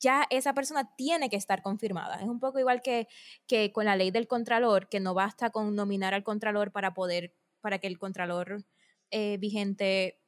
ya 0.00 0.26
esa 0.30 0.52
persona 0.52 0.94
tiene 0.96 1.30
que 1.30 1.36
estar 1.36 1.62
confirmada. 1.62 2.16
Es 2.16 2.28
un 2.28 2.40
poco 2.40 2.58
igual 2.58 2.82
que, 2.82 3.08
que 3.46 3.72
con 3.72 3.84
la 3.84 3.96
ley 3.96 4.10
del 4.10 4.26
Contralor, 4.26 4.88
que 4.88 5.00
no 5.00 5.14
basta 5.14 5.50
con 5.50 5.74
nominar 5.74 6.12
al 6.12 6.24
Contralor 6.24 6.72
para 6.72 6.92
poder, 6.92 7.34
para 7.60 7.78
que 7.78 7.86
el 7.86 7.98
Contralor 7.98 8.64
eh, 9.10 9.36
vigente 9.38 10.20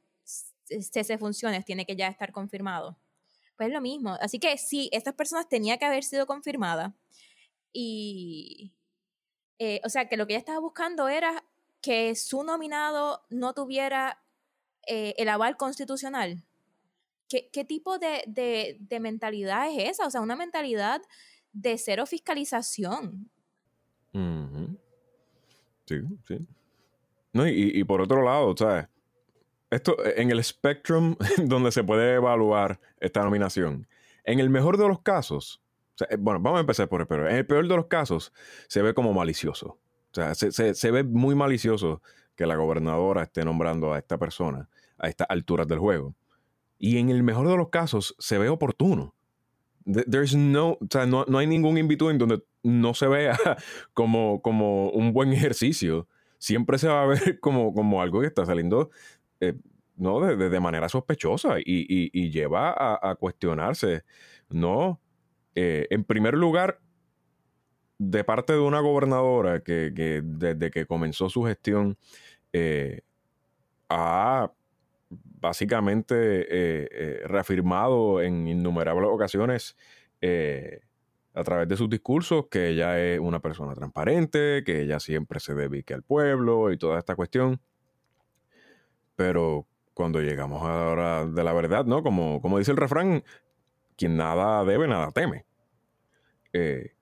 cese 0.69 1.19
funciones 1.19 1.65
tiene 1.65 1.87
que 1.87 1.97
ya 1.97 2.09
estar 2.09 2.33
confirmado. 2.33 2.99
Pues 3.57 3.69
es 3.69 3.75
lo 3.75 3.81
mismo. 3.81 4.17
Así 4.21 4.39
que 4.39 4.59
sí, 4.59 4.91
estas 4.93 5.15
personas 5.15 5.49
tenían 5.49 5.79
que 5.79 5.85
haber 5.85 6.05
sido 6.05 6.27
confirmadas. 6.27 6.93
Y, 7.73 8.75
eh, 9.59 9.81
o 9.85 9.89
sea, 9.89 10.09
que 10.09 10.17
lo 10.17 10.27
que 10.27 10.35
ella 10.35 10.41
estaba 10.41 10.59
buscando 10.59 11.09
era 11.09 11.45
que 11.81 12.15
su 12.15 12.43
nominado 12.43 13.25
no 13.31 13.55
tuviera 13.55 14.23
eh, 14.87 15.15
el 15.19 15.29
aval 15.29 15.57
constitucional. 15.57 16.45
¿Qué, 17.29 17.51
qué 17.53 17.65
tipo 17.65 17.99
de, 17.99 18.23
de, 18.27 18.77
de, 18.81 19.01
mentalidad 19.01 19.69
es 19.69 19.91
esa? 19.91 20.07
O 20.07 20.11
sea, 20.11 20.21
una 20.21 20.37
mentalidad 20.37 21.03
de 21.53 21.77
cero 21.79 22.07
fiscalización. 22.07 23.31
Sí, 25.87 26.01
sí. 26.27 26.47
No, 27.33 27.47
y, 27.47 27.73
y 27.75 27.85
por 27.85 28.01
otro 28.01 28.23
lado, 28.23 28.57
¿sabes? 28.57 28.87
Esto, 29.77 29.95
en 30.05 30.31
el 30.31 30.43
spectrum 30.43 31.17
donde 31.45 31.71
se 31.71 31.85
puede 31.85 32.15
evaluar 32.15 32.81
esta 32.99 33.23
nominación, 33.23 33.87
en 34.25 34.41
el 34.41 34.49
mejor 34.49 34.79
de 34.79 34.89
los 34.89 35.03
casos, 35.03 35.61
eh, 36.09 36.17
bueno, 36.19 36.41
vamos 36.41 36.57
a 36.57 36.61
empezar 36.61 36.89
por 36.89 37.03
el 37.03 37.07
peor. 37.07 37.29
En 37.29 37.37
el 37.37 37.47
peor 37.47 37.69
de 37.69 37.77
los 37.77 37.85
casos, 37.85 38.33
se 38.69 38.81
ve 38.81 38.95
como 38.95 39.13
malicioso. 39.13 39.79
O 40.13 40.15
sea, 40.15 40.35
se, 40.35 40.91
ve 40.91 41.05
muy 41.05 41.35
malicioso 41.35 42.01
que 42.37 42.47
la 42.47 42.57
gobernadora 42.57 43.25
esté 43.25 43.45
nombrando 43.45 43.93
a 43.93 43.99
esta 43.99 44.17
persona 44.17 44.71
a 44.97 45.09
estas 45.09 45.27
alturas 45.29 45.69
del 45.69 45.79
juego. 45.79 46.15
Y 46.79 46.97
en 46.97 47.11
el 47.11 47.23
mejor 47.23 47.47
de 47.47 47.59
los 47.59 47.69
casos, 47.69 48.17
se 48.19 48.39
ve 48.39 48.49
oportuno. 48.49 49.15
There's 49.85 50.35
no, 50.35 50.71
o 50.71 50.87
sea, 50.91 51.05
no, 51.05 51.27
hay 51.37 51.47
ningún 51.47 51.77
in 51.77 51.87
between 51.87 52.17
donde 52.17 52.43
no 52.63 52.95
se 52.95 53.09
vea 53.09 53.39
como, 53.93 54.41
como 54.41 54.89
un 54.89 55.13
buen 55.13 55.35
ejercicio. 55.35 56.09
Siempre 56.39 56.79
se 56.79 56.89
va 56.89 57.03
a 57.03 57.07
ver 57.07 57.41
como, 57.41 57.75
como 57.75 58.01
algo 58.01 58.23
que 58.23 58.27
está 58.27 58.47
saliendo 58.47 58.91
eh, 59.41 59.55
¿no? 59.97 60.21
De, 60.21 60.61
manera 60.61 60.89
sospechosa 60.89 61.57
y, 61.59 62.31
lleva 62.31 62.75
a, 62.77 63.15
cuestionarse, 63.17 64.05
¿no? 64.51 65.01
Eh, 65.55 65.87
en 65.91 66.05
primer 66.05 66.35
lugar, 66.35 66.81
de 67.99 68.25
parte 68.25 68.53
de 68.53 68.59
una 68.59 68.81
gobernadora 68.81 69.61
que, 69.61 69.91
desde 70.23 70.71
que 70.71 70.85
comenzó 70.85 71.31
su 71.31 71.45
gestión 71.45 71.97
eh, 72.53 73.01
ha 73.89 74.53
básicamente 75.09 77.25
reafirmado 77.25 78.21
en 78.21 78.49
innumerables 78.49 79.09
ocasiones 79.11 79.77
a 81.37 81.45
través 81.45 81.69
de 81.69 81.77
sus 81.77 81.89
discursos 81.89 82.47
que 82.51 82.69
ella 82.69 82.99
es 82.99 83.21
una 83.21 83.41
persona 83.41 83.75
transparente, 83.75 84.65
que 84.65 84.81
ella 84.81 84.99
siempre 84.99 85.39
se 85.39 85.55
dedique 85.55 85.95
al 85.95 86.03
pueblo 86.03 86.73
y 86.73 86.79
toda 86.79 86.99
esta 86.99 87.15
cuestión. 87.15 87.61
Pero 89.17 89.67
cuando 89.95 90.21
llegamos 90.21 90.63
a 90.63 90.69
la 90.69 90.89
hora 90.89 91.27
de 91.27 91.43
la 91.43 91.53
verdad, 91.53 91.87
¿no? 91.87 92.03
Como, 92.03 92.41
como 92.43 92.59
dice 92.59 92.71
el 92.71 92.77
refrán, 92.77 93.25
quien 93.97 94.17
nada 94.17 94.65
debe, 94.65 94.87
nada 94.87 95.11
teme. 95.11 95.47
Eh, 96.53 96.93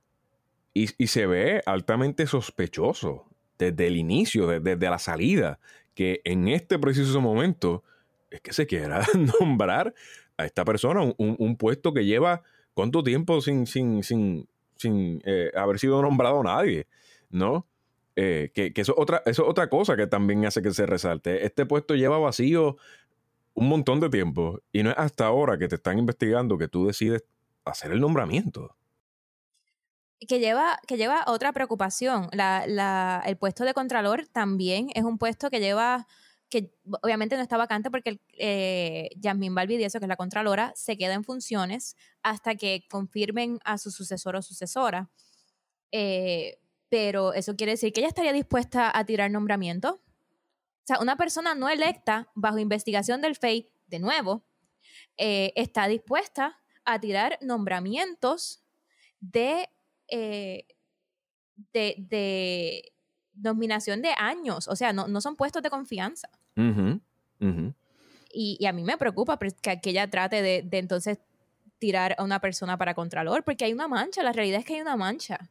y, 0.73 1.07
se 1.07 1.27
ve 1.27 1.63
altamente 1.67 2.27
sospechoso 2.27 3.27
desde 3.59 3.87
el 3.87 3.97
inicio, 3.97 4.49
desde, 4.49 4.91
la 4.91 4.99
salida, 4.99 5.61
que 5.95 6.21
en 6.25 6.49
este 6.49 6.81
preciso 6.81 7.21
momento 7.21 7.85
es 8.31 8.41
que 8.41 8.53
se 8.53 8.67
quiera 8.67 9.07
nombrar 9.41 9.95
a 10.37 10.45
esta 10.45 10.65
persona 10.65 11.15
un, 11.17 11.57
puesto 11.57 11.95
que 11.95 12.05
lleva 12.05 12.43
cuánto 12.75 13.05
tiempo 13.05 13.41
sin, 13.41 13.69
sin, 13.69 14.03
sin, 14.03 14.49
sin 14.77 15.23
eh, 15.25 15.53
haber 15.55 15.79
sido 15.79 16.03
nombrado 16.03 16.43
nadie, 16.43 16.89
¿no? 17.31 17.67
Eh, 18.17 18.53
que, 18.55 18.73
eso, 18.77 18.93
es 18.93 18.99
otra, 18.99 19.23
eso 19.27 19.47
otra 19.47 19.69
cosa 19.69 19.97
que 19.97 20.07
también 20.07 20.45
hace 20.47 20.63
que 20.63 20.73
se 20.73 20.87
resalte. 20.87 21.45
Este 21.45 21.67
puesto 21.67 21.95
lleva 21.95 22.19
vacío 22.19 22.77
un 23.55 23.69
montón 23.69 24.01
de 24.01 24.11
tiempo 24.11 24.61
y 24.73 24.83
no 24.83 24.91
es 24.91 24.99
hasta 24.99 25.27
ahora 25.27 25.59
que 25.59 25.69
te 25.69 25.77
están 25.77 25.99
investigando 25.99 26.59
que 26.59 26.69
tú 26.69 26.87
decides 26.87 27.25
hacer 27.65 27.93
el 27.93 28.01
nombramiento. 28.01 28.77
Que 30.29 30.39
lleva, 30.39 30.79
que 30.87 30.97
lleva 30.97 31.25
otra 31.27 31.53
preocupación. 31.53 32.29
La, 32.33 33.23
el 33.27 33.37
puesto 33.37 33.65
de 33.65 33.75
Contralor 33.75 34.27
también 34.29 34.89
es 34.95 35.05
un 35.05 35.19
puesto 35.19 35.51
que 35.51 35.61
lleva, 35.61 36.07
que 36.49 36.73
obviamente 37.03 37.37
no 37.37 37.43
está 37.43 37.57
vacante 37.57 37.91
porque 37.91 38.21
eh, 38.39 39.11
Yasmín 39.17 39.55
que 39.55 39.85
es 39.85 40.09
la 40.09 40.17
Contralora, 40.17 40.73
se 40.77 40.97
queda 40.97 41.15
en 41.15 41.25
funciones 41.25 41.97
hasta 42.23 42.55
que 42.55 42.85
confirmen 42.89 43.59
a 43.65 43.77
su 43.77 43.91
sucesor 43.91 44.37
o 44.37 44.43
sucesora. 44.43 45.11
Eh, 45.93 46.59
pero 46.95 47.33
eso 47.33 47.57
quiere 47.57 47.73
decir 47.73 47.93
que 47.93 47.99
ella 47.99 48.09
estaría 48.09 48.33
dispuesta 48.33 48.97
a 48.97 49.05
tirar 49.05 49.29
nombramiento. 49.29 49.95
O 49.95 50.87
sea, 50.87 51.01
una 51.01 51.17
persona 51.17 51.53
no 51.57 51.69
electa 51.69 52.31
bajo 52.37 52.61
investigación 52.61 53.21
del 53.21 53.35
FEI, 53.35 53.69
de 53.89 53.99
nuevo, 53.99 54.45
eh, 55.17 55.53
está 55.57 55.89
dispuesta 55.89 56.57
a 56.85 57.01
tirar 57.01 57.37
nombramientos 57.41 58.63
de, 59.19 59.69
eh, 60.07 60.69
de, 61.73 62.93
nominación 63.35 64.01
de 64.01 64.15
años. 64.17 64.69
O 64.69 64.77
sea, 64.77 64.93
no, 64.93 65.21
son 65.21 65.35
puestos 65.35 65.65
de 65.65 65.71
confianza. 65.71 66.29
Y, 68.33 68.65
a 68.65 68.73
mí 68.73 68.85
me 68.85 68.99
preocupa 68.99 69.37
que, 69.37 69.81
que 69.81 69.91
ella 69.91 70.09
trate 70.09 70.43
de, 70.43 70.63
de 70.63 70.79
entonces 70.79 71.19
tirar 71.79 72.15
a 72.19 72.23
una 72.23 72.39
persona 72.39 72.79
para 72.79 72.95
contralor, 72.95 73.43
porque 73.43 73.65
hay 73.65 73.73
una 73.73 73.89
mancha, 73.89 74.23
la 74.23 74.33
realidad 74.33 74.61
es 74.61 74.65
que 74.65 74.75
hay 74.75 74.81
una 74.81 74.97
mancha 74.97 75.51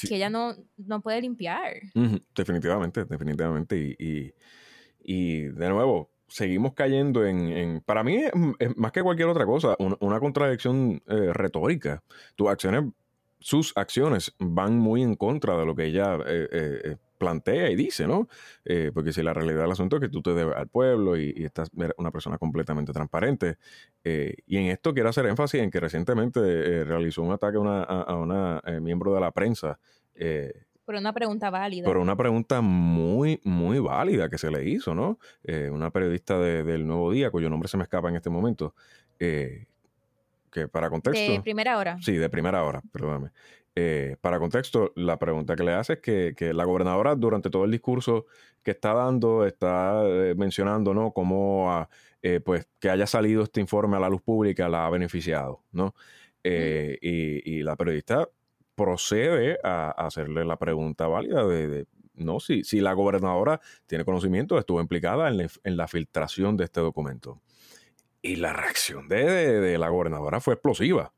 que 0.00 0.16
ella 0.16 0.30
no, 0.30 0.54
no 0.76 1.00
puede 1.00 1.20
limpiar. 1.20 1.74
Definitivamente, 2.34 3.04
definitivamente. 3.04 3.96
Y, 3.98 4.34
y, 5.02 5.42
de 5.42 5.68
nuevo, 5.68 6.10
seguimos 6.28 6.74
cayendo 6.74 7.26
en, 7.26 7.82
para 7.84 8.02
mí, 8.02 8.24
es, 8.58 8.76
más 8.76 8.92
que 8.92 9.02
cualquier 9.02 9.28
otra 9.28 9.46
cosa, 9.46 9.76
una 9.78 10.18
contradicción 10.20 11.02
eh, 11.06 11.32
retórica. 11.32 12.02
Tus 12.36 12.48
acciones, 12.48 12.84
sus 13.38 13.72
acciones 13.76 14.34
van 14.38 14.78
muy 14.78 15.02
en 15.02 15.14
contra 15.14 15.56
de 15.56 15.66
lo 15.66 15.74
que 15.74 15.86
ella 15.86 16.16
eh, 16.26 16.48
eh, 16.52 16.96
plantea 17.22 17.70
y 17.70 17.76
dice, 17.76 18.08
¿no? 18.08 18.28
porque 18.92 19.12
si 19.12 19.22
la 19.22 19.32
realidad 19.32 19.62
del 19.62 19.70
asunto 19.70 19.96
es 19.96 20.02
que 20.02 20.08
tú 20.08 20.22
te 20.22 20.34
debes 20.34 20.56
al 20.56 20.66
pueblo 20.66 21.16
y, 21.16 21.32
y 21.36 21.44
estás 21.44 21.70
una 21.96 22.10
persona 22.10 22.36
completamente 22.36 22.92
transparente. 22.92 23.58
y 24.04 24.56
en 24.56 24.64
esto 24.66 24.92
quiero 24.92 25.08
hacer 25.08 25.26
énfasis 25.26 25.60
en 25.60 25.70
que 25.70 25.78
recientemente 25.78 26.84
realizó 26.84 27.22
un 27.22 27.32
ataque 27.32 27.58
a 27.58 27.60
una, 27.60 27.82
a 27.82 28.16
una 28.16 28.60
miembro 28.80 29.14
de 29.14 29.20
la 29.20 29.30
prensa. 29.30 29.78
por 30.84 30.96
una 30.96 31.12
pregunta 31.12 31.50
válida. 31.50 31.86
Por 31.86 31.98
una 31.98 32.16
pregunta 32.16 32.60
muy, 32.60 33.40
muy 33.44 33.78
válida 33.78 34.28
que 34.28 34.38
se 34.38 34.50
le 34.50 34.68
hizo, 34.68 34.94
¿no? 34.94 35.18
una 35.70 35.90
periodista 35.90 36.40
del 36.40 36.86
Nuevo 36.86 37.12
Día, 37.12 37.30
cuyo 37.30 37.48
nombre 37.48 37.68
se 37.68 37.76
me 37.76 37.84
escapa 37.84 38.08
en 38.08 38.16
este 38.16 38.30
momento, 38.30 38.74
que 40.52 40.68
para 40.68 40.90
contexto... 40.90 41.32
De 41.32 41.40
primera 41.40 41.78
hora. 41.78 41.96
Sí, 42.00 42.12
de 42.12 42.28
primera 42.28 42.62
hora, 42.62 42.82
perdóname. 42.92 43.30
Eh, 43.74 44.16
para 44.20 44.38
contexto, 44.38 44.92
la 44.96 45.18
pregunta 45.18 45.56
que 45.56 45.64
le 45.64 45.72
hace 45.72 45.94
es 45.94 46.00
que, 46.00 46.52
la 46.52 46.64
gobernadora 46.64 47.14
durante 47.16 47.48
todo 47.48 47.64
el 47.64 47.70
discurso 47.70 48.26
que 48.62 48.72
está 48.72 48.92
dando 48.92 49.46
está 49.46 50.02
eh, 50.04 50.34
mencionando, 50.36 50.92
¿no? 50.92 51.12
Cómo 51.12 51.88
eh, 52.20 52.40
pues 52.40 52.68
que 52.78 52.90
haya 52.90 53.06
salido 53.06 53.42
este 53.42 53.60
informe 53.60 53.96
a 53.96 54.00
la 54.00 54.10
luz 54.10 54.20
pública 54.20 54.68
la 54.68 54.86
ha 54.86 54.90
beneficiado, 54.90 55.62
¿no? 55.72 55.94
y, 56.44 57.62
la 57.62 57.76
periodista 57.76 58.28
procede 58.74 59.58
a, 59.62 59.90
hacerle 59.90 60.44
la 60.44 60.58
pregunta 60.58 61.06
válida 61.06 61.46
de, 61.46 61.86
no, 62.14 62.40
si, 62.40 62.64
si 62.64 62.80
la 62.80 62.92
gobernadora 62.92 63.60
tiene 63.86 64.04
conocimiento, 64.04 64.58
estuvo 64.58 64.80
implicada 64.80 65.28
en, 65.30 65.76
la 65.76 65.88
filtración 65.88 66.56
de 66.56 66.64
este 66.64 66.80
documento. 66.80 67.40
Y 68.22 68.36
la 68.36 68.52
reacción 68.52 69.08
de 69.08 69.76
la 69.78 69.88
gobernadora 69.88 70.40
fue 70.40 70.54
explosiva. 70.54 71.12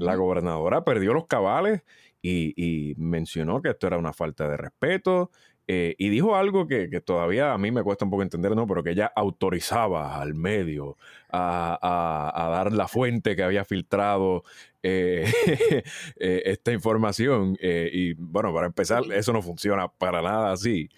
La 0.00 0.16
gobernadora 0.16 0.84
perdió 0.84 1.14
los 1.14 1.26
cabales 1.26 1.82
y, 2.20 2.94
mencionó 2.98 3.62
que 3.62 3.70
esto 3.70 3.86
era 3.86 3.98
una 3.98 4.12
falta 4.12 4.48
de 4.48 4.56
respeto. 4.56 5.30
Eh, 5.68 5.94
y 5.96 6.08
dijo 6.08 6.34
algo 6.34 6.66
que, 6.66 6.88
todavía 7.00 7.52
a 7.52 7.58
mí 7.58 7.70
me 7.70 7.82
cuesta 7.82 8.04
un 8.04 8.10
poco 8.10 8.22
entender, 8.22 8.54
¿no? 8.54 8.66
Pero 8.66 8.82
que 8.82 8.90
ella 8.90 9.12
autorizaba 9.14 10.20
al 10.20 10.34
medio 10.34 10.96
a, 11.30 12.48
dar 12.52 12.72
la 12.72 12.88
fuente 12.88 13.36
que 13.36 13.42
había 13.42 13.64
filtrado 13.64 14.44
eh, 14.82 15.24
eh, 16.16 16.42
esta 16.46 16.72
información. 16.72 17.56
Eh, 17.60 17.90
y 17.92 18.12
bueno, 18.14 18.52
para 18.52 18.66
empezar, 18.66 19.04
eso 19.12 19.32
no 19.32 19.42
funciona 19.42 19.88
para 19.88 20.22
nada 20.22 20.52
así. 20.52 20.88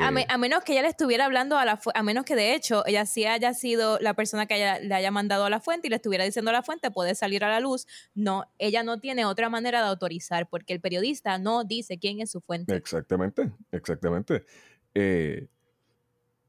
A, 0.00 0.38
menos 0.38 0.64
que 0.64 0.72
ella 0.72 0.82
le 0.82 0.88
estuviera 0.88 1.26
hablando 1.26 1.58
a 1.58 1.64
la 1.66 1.78
a 1.92 2.02
menos 2.02 2.24
que 2.24 2.34
de 2.34 2.54
hecho 2.54 2.86
ella 2.86 3.04
sí 3.04 3.26
haya 3.26 3.52
sido 3.52 3.98
la 4.00 4.14
persona 4.14 4.46
que 4.46 4.78
le 4.80 4.94
haya 4.94 5.10
mandado 5.10 5.44
a 5.44 5.50
la 5.50 5.60
fuente 5.60 5.88
y 5.88 5.90
le 5.90 5.96
estuviera 5.96 6.24
diciendo 6.24 6.50
a 6.50 6.54
la 6.54 6.62
fuente 6.62 6.90
puede 6.90 7.14
salir 7.14 7.44
a 7.44 7.50
la 7.50 7.60
luz. 7.60 7.86
No, 8.14 8.50
ella 8.58 8.82
no 8.82 8.98
tiene 8.98 9.26
otra 9.26 9.50
manera 9.50 9.82
de 9.82 9.88
autorizar 9.88 10.48
porque 10.48 10.72
el 10.72 10.80
periodista 10.80 11.36
no 11.36 11.64
dice 11.64 11.98
quién 11.98 12.20
es 12.20 12.30
su 12.30 12.40
fuente. 12.40 12.74
Exactamente, 12.74 13.52
exactamente. 13.72 14.46
Eh, 14.94 15.48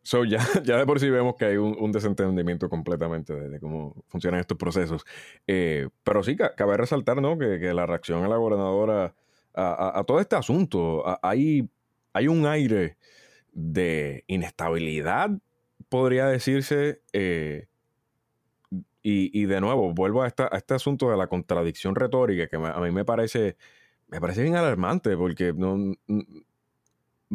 So 0.05 0.23
ya, 0.23 0.37
ya 0.63 0.77
de 0.77 0.85
por 0.85 0.99
sí 0.99 1.09
vemos 1.09 1.35
que 1.35 1.45
hay 1.45 1.57
un, 1.57 1.91
desentendimiento 1.91 2.69
completamente 2.69 3.33
de, 3.33 3.59
cómo 3.59 3.95
funcionan 4.07 4.39
estos 4.39 4.55
procesos. 4.55 5.03
Eh, 5.47 5.89
pero 6.03 6.21
sí, 6.21 6.37
cabe 6.37 6.77
resaltar 6.77 7.19
¿no? 7.21 7.39
que, 7.39 7.57
la 7.73 7.87
reacción 7.87 8.23
a 8.23 8.27
la 8.27 8.37
gobernadora 8.37 9.15
a, 9.55 10.03
todo 10.05 10.19
este 10.19 10.35
asunto, 10.35 11.03
hay, 11.25 11.67
hay 12.13 12.27
un 12.27 12.45
aire 12.45 12.97
de 13.53 14.23
inestabilidad, 14.27 15.31
podría 15.89 16.27
decirse. 16.27 17.01
Eh, 17.11 17.67
y, 19.01 19.45
de 19.45 19.61
nuevo, 19.61 19.93
vuelvo 19.93 20.23
a, 20.23 20.27
esta, 20.27 20.49
a, 20.51 20.57
este 20.57 20.73
asunto 20.73 21.09
de 21.09 21.17
la 21.17 21.27
contradicción 21.27 21.95
retórica 21.95 22.47
que 22.47 22.55
a 22.57 22.79
mí 22.79 22.91
me 22.91 23.05
parece, 23.05 23.55
me 24.07 24.19
parece 24.19 24.41
bien 24.41 24.55
alarmante 24.55 25.15
porque 25.15 25.53
no 25.53 25.93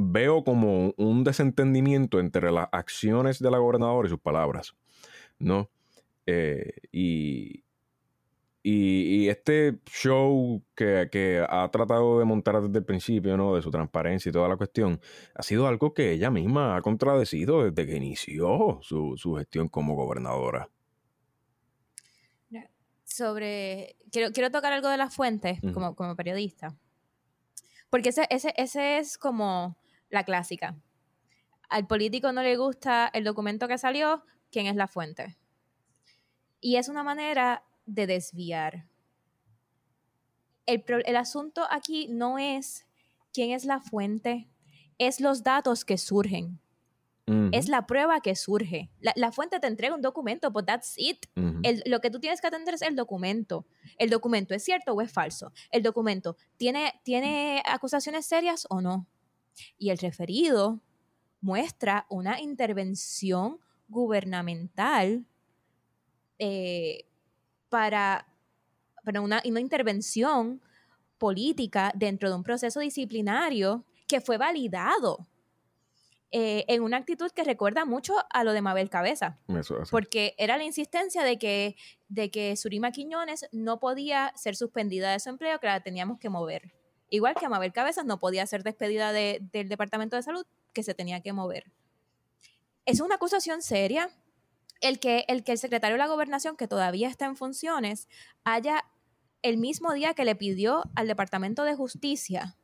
veo 0.00 0.44
como 0.44 0.94
un 0.96 1.24
desentendimiento 1.24 2.20
entre 2.20 2.50
las 2.50 2.68
acciones 2.72 3.38
de 3.38 3.50
la 3.50 3.58
gobernadora 3.58 4.08
y 4.08 4.10
sus 4.10 4.20
palabras, 4.20 4.74
¿no? 5.38 5.68
Eh, 6.26 6.72
y, 6.90 7.64
y, 8.62 9.28
este 9.28 9.78
show 9.86 10.62
que, 10.74 11.44
ha 11.46 11.70
tratado 11.70 12.18
de 12.18 12.24
montar 12.24 12.62
desde 12.62 12.78
el 12.78 12.84
principio, 12.84 13.36
¿no? 13.36 13.54
De 13.54 13.62
su 13.62 13.70
transparencia 13.70 14.30
y 14.30 14.32
toda 14.32 14.48
la 14.48 14.56
cuestión, 14.56 15.00
ha 15.34 15.42
sido 15.42 15.66
algo 15.66 15.92
que 15.92 16.12
ella 16.12 16.30
misma 16.30 16.76
ha 16.76 16.82
contradecido 16.82 17.64
desde 17.64 17.86
que 17.86 17.96
inició 17.96 18.78
su, 18.82 19.34
gestión 19.36 19.68
como 19.68 19.94
gobernadora. 19.94 20.68
Sobre. 23.04 23.96
Quiero, 24.12 24.30
quiero 24.32 24.52
tocar 24.52 24.72
algo 24.72 24.88
de 24.88 24.96
las 24.96 25.12
fuentes 25.12 25.58
como, 25.74 25.96
como 25.96 26.14
periodista. 26.14 26.76
Porque 27.90 28.10
ese, 28.10 28.24
ese, 28.30 28.54
ese 28.56 28.98
es 28.98 29.18
como 29.18 29.76
la 30.10 30.24
clásica. 30.24 30.76
Al 31.68 31.86
político 31.86 32.32
no 32.32 32.42
le 32.42 32.56
gusta 32.56 33.08
el 33.12 33.24
documento 33.24 33.68
que 33.68 33.78
salió, 33.78 34.24
¿quién 34.50 34.66
es 34.66 34.76
la 34.76 34.88
fuente? 34.88 35.38
Y 36.60 36.76
es 36.76 36.88
una 36.88 37.02
manera 37.02 37.64
de 37.86 38.06
desviar. 38.06 38.86
El, 40.66 41.16
asunto 41.16 41.66
aquí 41.70 42.06
no 42.08 42.38
es 42.38 42.86
quién 43.32 43.50
es 43.50 43.64
la 43.64 43.80
fuente, 43.80 44.48
es 44.98 45.20
los 45.20 45.42
datos 45.42 45.84
que 45.84 45.98
surgen. 45.98 46.60
Es 47.52 47.68
la 47.68 47.86
prueba 47.86 48.20
que 48.20 48.34
surge. 48.34 48.90
La, 48.98 49.30
fuente 49.30 49.60
te 49.60 49.68
entrega 49.68 49.94
un 49.94 50.02
documento, 50.02 50.50
but 50.50 50.66
that's 50.66 50.94
it. 50.96 51.26
lo 51.86 52.00
que 52.00 52.10
tú 52.10 52.18
tienes 52.18 52.40
que 52.40 52.48
atender 52.48 52.74
es 52.74 52.82
el 52.82 52.96
documento. 52.96 53.66
¿El 53.98 54.10
documento 54.10 54.52
es 54.52 54.64
cierto 54.64 54.94
o 54.94 55.00
es 55.00 55.12
falso? 55.12 55.52
¿El 55.70 55.84
documento 55.84 56.36
tiene, 56.56 57.00
tiene 57.04 57.62
acusaciones 57.64 58.26
serias 58.26 58.66
o 58.68 58.80
no? 58.80 59.06
Y 59.78 59.90
el 59.90 59.98
referido 59.98 60.80
muestra 61.40 62.06
una 62.08 62.40
intervención 62.40 63.58
gubernamental 63.88 65.24
eh, 66.38 67.04
para, 67.68 68.26
una, 69.20 69.42
intervención 69.44 70.60
política 71.18 71.92
dentro 71.94 72.30
de 72.30 72.36
un 72.36 72.42
proceso 72.42 72.80
disciplinario 72.80 73.84
que 74.06 74.20
fue 74.20 74.38
validado 74.38 75.26
eh, 76.32 76.64
en 76.68 76.82
una 76.82 76.96
actitud 76.96 77.30
que 77.32 77.44
recuerda 77.44 77.84
mucho 77.84 78.14
a 78.30 78.44
lo 78.44 78.52
de 78.52 78.62
Mabel 78.62 78.88
Cabeza. 78.88 79.38
porque 79.90 80.34
era 80.38 80.56
la 80.56 80.64
insistencia 80.64 81.24
de 81.24 81.38
que, 81.38 81.76
de 82.08 82.30
que 82.30 82.56
Surima 82.56 82.92
Quiñones 82.92 83.46
no 83.52 83.80
podía 83.80 84.32
ser 84.36 84.56
suspendida 84.56 85.12
de 85.12 85.20
su 85.20 85.28
empleo, 85.28 85.58
que 85.58 85.66
la 85.66 85.82
teníamos 85.82 86.18
que 86.18 86.28
mover. 86.28 86.72
Igual 87.10 87.34
que 87.34 87.46
a 87.46 87.48
Mabel 87.48 87.72
Cabeza 87.72 88.04
no 88.04 88.18
podía 88.18 88.46
ser 88.46 88.62
despedida 88.62 89.12
del 89.12 89.68
Departamento 89.68 90.16
de 90.16 90.22
Salud, 90.22 90.46
que 90.72 90.82
se 90.82 90.94
tenía 90.94 91.20
que 91.20 91.32
mover. 91.32 91.70
Es 92.86 93.00
una 93.00 93.16
acusación 93.16 93.62
seria, 93.62 94.10
el 94.80 94.98
que, 95.00 95.24
el 95.28 95.44
que 95.44 95.52
el 95.52 95.58
secretario 95.58 95.94
de 95.94 95.98
la 95.98 96.06
gobernación, 96.06 96.56
que 96.56 96.68
todavía 96.68 97.08
está 97.08 97.26
en 97.26 97.36
funciones, 97.36 98.08
haya 98.44 98.84
el 99.42 99.56
mismo 99.56 99.92
día 99.92 100.14
que 100.14 100.24
le 100.24 100.36
pidió 100.36 100.84
al 100.94 101.08
Departamento 101.08 101.64
de 101.64 101.74
Justicia, 101.74 102.56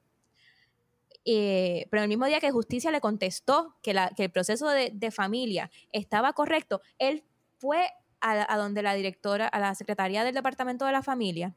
eh, 1.29 1.89
pero 1.91 2.05
el 2.05 2.09
mismo 2.09 2.27
día 2.27 2.39
que 2.39 2.53
Justicia 2.53 2.93
le 2.93 3.01
contestó 3.01 3.75
que, 3.83 3.91
el 3.91 4.31
proceso 4.31 4.69
de, 4.69 5.11
familia 5.11 5.73
estaba 5.91 6.33
correcto, 6.33 6.81
él 6.99 7.25
fue 7.59 7.91
a, 8.21 8.57
donde 8.57 8.83
la 8.83 8.95
directora, 8.95 9.49
a 9.49 9.59
la 9.59 9.75
secretaría 9.75 10.23
del 10.23 10.35
Departamento 10.35 10.87
de 10.87 10.93
la 10.93 11.03
Familia, 11.03 11.57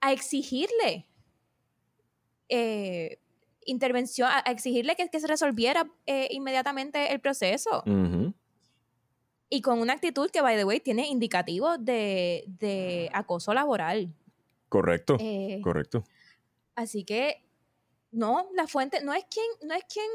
a 0.00 0.12
exigirle 0.12 1.08
eh, 2.48 3.18
intervención, 3.64 4.28
a, 4.30 4.40
exigirle 4.40 4.96
que, 4.96 5.20
se 5.20 5.26
resolviera 5.26 5.90
eh, 6.06 6.28
inmediatamente 6.30 7.12
el 7.12 7.20
proceso 7.20 7.82
y 9.54 9.60
con 9.60 9.80
una 9.80 9.92
actitud 9.92 10.30
que, 10.30 10.40
by 10.40 10.56
the 10.56 10.64
way, 10.64 10.80
tiene 10.80 11.08
indicativo 11.08 11.76
de, 11.76 13.10
acoso 13.12 13.52
laboral. 13.52 14.10
Correcto, 14.70 15.18
eh, 15.20 15.60
correcto. 15.62 16.04
Así 16.74 17.04
que, 17.04 17.44
no, 18.10 18.48
la 18.54 18.66
fuente 18.66 19.04
no 19.04 19.12
es 19.12 19.26
quien, 19.26 19.44
no 19.68 19.74
es 19.74 19.84
quien 19.84 20.06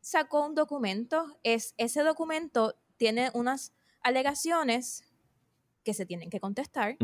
sacó 0.00 0.46
un 0.46 0.54
documento, 0.54 1.26
es 1.42 1.74
ese 1.76 2.04
documento 2.04 2.76
tiene 2.96 3.32
unas 3.34 3.72
alegaciones 4.00 5.02
que 5.82 5.92
se 5.92 6.06
tienen 6.06 6.30
que 6.30 6.38
contestar. 6.38 6.96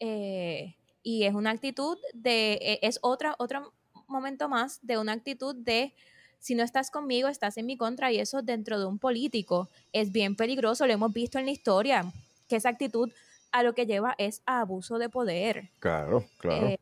Eh, 0.00 0.76
y 1.04 1.24
es 1.24 1.34
una 1.34 1.50
actitud 1.50 1.96
de, 2.14 2.54
e, 2.54 2.78
es 2.82 2.98
otra, 3.02 3.36
otro 3.38 3.72
momento 4.08 4.48
más 4.48 4.80
de 4.82 4.98
una 4.98 5.12
actitud 5.12 5.54
de 5.54 5.94
si 6.40 6.54
no 6.54 6.64
estás 6.64 6.90
conmigo, 6.90 7.28
estás 7.28 7.56
en 7.56 7.66
mi 7.66 7.76
contra 7.76 8.10
y 8.10 8.18
eso 8.18 8.42
dentro 8.42 8.78
de 8.78 8.86
un 8.86 8.98
político 8.98 9.70
es 9.92 10.10
bien 10.10 10.34
peligroso, 10.34 10.86
lo 10.86 10.92
hemos 10.92 11.12
visto 11.12 11.38
en 11.38 11.46
la 11.46 11.52
historia, 11.52 12.04
que 12.48 12.56
esa 12.56 12.70
actitud 12.70 13.12
a 13.52 13.62
lo 13.62 13.74
que 13.74 13.86
lleva 13.86 14.14
es 14.18 14.42
a 14.44 14.60
abuso 14.60 14.98
de 14.98 15.08
poder. 15.08 15.70
Claro, 15.78 16.24
claro. 16.38 16.66
Eh, 16.66 16.78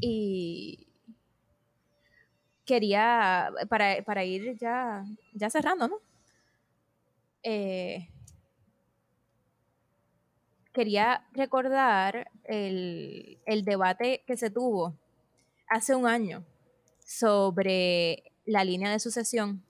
y 0.00 0.88
quería, 2.64 3.52
para, 3.68 4.24
ir 4.24 4.56
ya, 4.58 5.04
ya 5.34 5.50
cerrando, 5.50 5.88
¿no? 5.88 5.98
Eh, 7.42 8.09
quería 10.72 11.26
recordar 11.32 12.30
el, 12.44 13.38
el 13.46 13.64
debate 13.64 14.22
que 14.26 14.36
se 14.36 14.50
tuvo 14.50 14.94
hace 15.68 15.94
un 15.94 16.06
año 16.06 16.44
sobre 17.04 18.24
la 18.44 18.64
línea 18.64 18.90
de 18.90 19.00
sucesión 19.00 19.64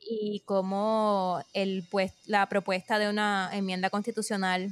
y 0.00 0.40
cómo 0.46 1.42
el, 1.52 1.84
pues, 1.90 2.12
la 2.26 2.48
propuesta 2.48 2.98
de 2.98 3.08
una 3.08 3.50
enmienda 3.52 3.90
constitucional 3.90 4.70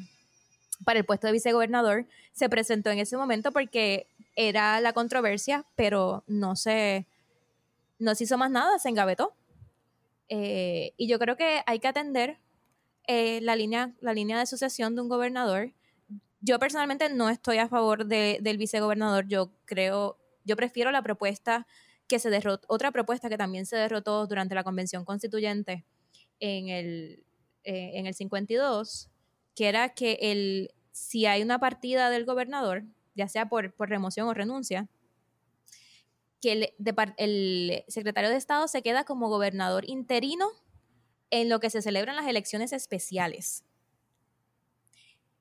para 0.85 0.99
el 0.99 1.05
puesto 1.05 1.27
de 1.27 1.33
vicegobernador 1.33 2.07
se 2.33 2.49
presentó 2.49 2.91
en 2.91 2.99
ese 2.99 3.17
momento 3.17 3.53
porque 3.53 4.07
era 4.35 4.81
la 4.81 4.93
controversia, 4.93 5.65
pero 5.75 6.23
no 6.27 6.57
se, 6.57 7.07
no 7.99 8.15
se 8.15 8.25
hizo 8.25 8.39
más 8.39 8.51
nada, 8.51 8.79
se 8.79 8.89
engavetó. 8.89 9.35
Eh, 10.29 10.93
y 10.97 11.09
yo 11.09 11.19
creo 11.19 11.37
que 11.37 11.63
hay 11.67 11.79
que 11.79 11.89
atender 11.89 12.39
eh, 13.07 13.41
la, 13.43 13.57
línea, 13.57 13.95
la 14.01 14.13
línea 14.13 14.39
de 14.39 14.47
sucesión 14.47 14.95
de 14.95 15.03
un 15.03 15.09
gobernador. 15.09 15.73
Yo 16.41 16.59
personalmente 16.59 17.09
no 17.09 17.29
estoy 17.29 17.59
a 17.59 17.69
favor 17.69 18.07
de, 18.07 18.39
del 18.41 18.59
vicegobernador, 18.59 19.27
yo 19.27 19.53
creo 19.65 20.19
yo 20.47 20.57
prefiero 20.57 20.91
la 20.93 21.03
propuesta 21.03 21.67
que 22.07 22.19
se 22.21 22.31
derrotó, 22.31 22.67
otra 22.69 22.93
propuesta 22.93 23.29
que 23.29 23.37
también 23.37 23.67
se 23.67 23.77
derrotó 23.77 24.27
durante 24.27 24.55
la 24.55 24.63
convención 24.63 25.05
constituyente 25.05 25.85
en 26.39 26.69
el, 26.69 27.25
eh, 27.65 27.93
en 27.95 28.07
el 28.07 28.15
52, 28.15 29.11
que 29.57 29.69
era 29.69 29.89
que 29.91 30.19
el, 30.21 30.71
si 30.93 31.27
hay 31.27 31.43
una 31.43 31.59
partida 31.59 32.11
del 32.11 32.25
gobernador, 32.25 32.85
ya 33.17 33.29
sea 33.29 33.49
por, 33.49 33.75
por 33.75 33.89
remoción 33.89 34.29
o 34.29 34.35
renuncia, 34.35 34.89
que 36.41 36.53
el, 36.53 36.75
el 37.17 37.85
secretario 37.89 38.31
de 38.31 38.37
Estado 38.37 38.69
se 38.69 38.83
queda 38.83 39.03
como 39.05 39.29
gobernador 39.29 39.85
interino 39.89 40.49
en 41.31 41.49
lo 41.49 41.61
que 41.61 41.71
se 41.71 41.83
celebran 41.83 42.17
las 42.17 42.27
elecciones 42.27 42.73
especiales. 42.73 43.65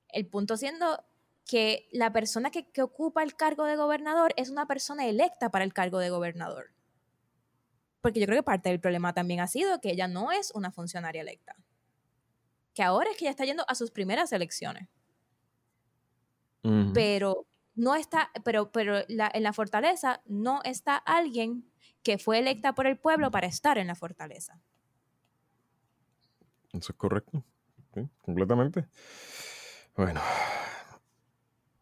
El 0.10 0.28
punto 0.28 0.58
siendo 0.58 1.04
que 1.45 1.88
la 1.91 2.12
persona 2.12 2.50
que, 2.50 2.82
ocupa 2.82 3.24
el 3.24 3.36
cargo 3.36 3.65
de 3.65 3.76
gobernador 3.76 4.34
es 4.36 4.50
una 4.50 4.65
persona 4.65 5.06
electa 5.06 5.52
para 5.52 5.63
el 5.63 5.74
cargo 5.74 6.00
de 6.00 6.10
gobernador. 6.10 6.71
Porque 8.02 8.19
yo 8.19 8.26
creo 8.26 8.39
que 8.39 8.43
parte 8.43 8.69
del 8.69 8.80
problema 8.80 9.13
también 9.13 9.39
ha 9.39 9.48
sido 9.48 9.80
que 9.80 9.91
ella 9.91 10.08
no 10.08 10.32
es 10.32 10.52
una 10.52 10.71
funcionaria 10.71 11.21
electa. 11.21 11.56
Que 12.74 12.84
ahora 12.84 13.10
es 13.12 13.17
que 13.17 13.26
ella 13.26 13.32
está 13.32 13.45
yendo 13.45 13.65
a 13.67 13.76
sus 13.76 13.91
primeras 13.91 14.32
elecciones. 14.32 14.89
Pero 16.95 17.45
no 17.76 17.93
está, 17.93 18.32
pero, 18.43 18.71
pero 18.71 18.98
en 19.08 19.43
la 19.43 19.54
fortaleza 19.54 20.24
no 20.26 20.62
está 20.63 20.95
alguien 20.95 21.71
que 22.02 22.17
fue 22.17 22.39
electa 22.39 22.74
por 22.74 22.88
el 22.88 22.98
pueblo 22.98 23.30
para 23.30 23.45
estar 23.45 23.78
en 23.78 23.86
la 23.86 23.93
fortaleza. 23.93 24.60
Eso 26.77 26.91
es 26.91 26.97
correcto. 26.97 27.43
completamente. 28.21 28.85
Bueno, 29.95 30.21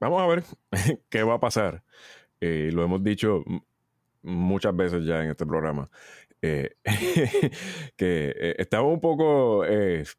Vamos 0.03 0.21
a 0.21 0.27
ver 0.27 0.43
qué 1.09 1.23
va 1.23 1.35
a 1.35 1.39
pasar. 1.39 1.81
Eh, 2.41 2.71
lo 2.73 2.83
hemos 2.83 3.01
dicho 3.01 3.41
muchas 4.21 4.75
veces 4.75 5.05
ya 5.05 5.23
en 5.23 5.29
este 5.29 5.45
programa. 5.45 5.89
Eh, 6.41 6.75
que 7.95 8.33
eh, 8.35 8.55
estamos 8.57 8.91
un 8.91 8.99
poco 8.99 9.63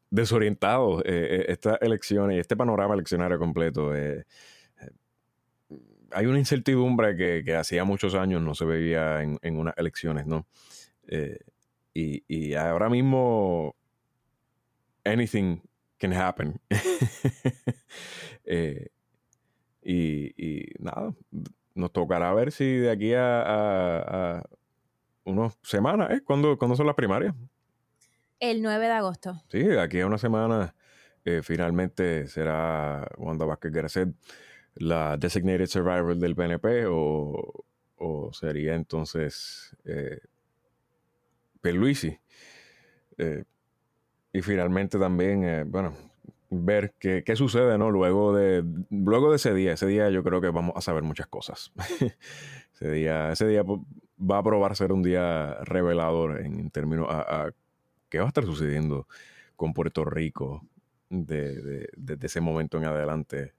desorientados 0.09 1.03
estas 1.05 1.77
elecciones 1.81 2.39
este 2.39 2.57
panorama 2.57 2.95
eleccionario 2.95 3.37
completo. 3.37 3.91
hay 6.11 6.25
una 6.25 6.39
incertidumbre 6.39 7.15
que, 7.15 7.55
hacía 7.55 7.83
muchos 7.83 8.15
años 8.15 8.41
no 8.41 8.55
se 8.55 8.65
veía 8.65 9.21
en, 9.21 9.55
unas 9.55 9.77
elecciones, 9.77 10.25
¿no? 10.25 10.47
Y, 11.93 12.23
y, 12.27 12.55
ahora 12.55 12.89
mismo, 12.89 13.75
anything 15.05 15.61
can 15.99 16.11
happen. 16.11 16.59
Y, 19.87 20.73
nada, 20.79 21.13
nos 21.75 21.93
tocará 21.93 22.33
ver 22.33 22.51
si 22.51 22.65
de 22.65 22.89
aquí 22.89 23.13
a, 23.15 24.41
unas 25.23 25.57
semanas, 25.61 26.09
¿eh? 26.11 26.21
¿Cuándo, 26.25 26.57
son 26.75 26.87
las 26.87 26.95
primarias? 26.95 27.35
El 28.39 28.63
9 28.63 28.85
de 28.85 28.91
agosto. 28.91 29.43
Sí, 29.49 29.59
de 29.59 29.79
aquí 29.79 29.99
a 29.99 30.07
una 30.07 30.17
semana 30.17 30.75
eh, 31.23 31.41
finalmente 31.43 32.27
será 32.27 33.07
Wanda 33.17 33.45
Vázquez 33.45 33.71
Garcet 33.71 34.09
la 34.75 35.17
designated 35.17 35.67
survivor 35.67 36.15
del 36.15 36.35
PNP 36.35 36.85
o, 36.87 37.63
sería 38.33 38.75
entonces 38.75 39.75
eh, 39.85 40.19
Perluisi. 41.61 42.19
Eh, 43.17 43.43
y 44.35 44.41
finalmente 44.41 44.99
también, 44.99 45.45
eh, 45.45 45.63
bueno, 45.63 45.95
ver 46.49 46.93
qué, 46.99 47.23
sucede, 47.37 47.77
¿no? 47.77 47.89
Luego 47.89 48.35
de, 48.35 48.65
luego 48.89 49.29
de 49.29 49.37
ese 49.37 49.53
día, 49.53 49.71
ese 49.71 49.87
día 49.87 50.09
yo 50.09 50.25
creo 50.25 50.41
que 50.41 50.49
vamos 50.49 50.73
a 50.75 50.81
saber 50.81 51.03
muchas 51.03 51.27
cosas. 51.27 51.71
ese 52.73 52.91
día, 52.91 53.31
ese 53.31 53.47
día 53.47 53.63
va 53.63 54.37
a 54.37 54.43
probar 54.43 54.75
ser 54.75 54.91
un 54.91 55.03
día 55.03 55.53
revelador 55.63 56.41
en, 56.41 56.69
términos 56.69 57.07
a, 57.09 57.49
qué 58.09 58.19
va 58.19 58.25
a 58.25 58.27
estar 58.27 58.43
sucediendo 58.43 59.07
con 59.55 59.73
Puerto 59.73 60.03
Rico 60.03 60.67
desde 61.09 61.87
de, 61.95 62.17
ese 62.21 62.41
momento 62.41 62.77
en 62.77 62.83
adelante 62.83 63.53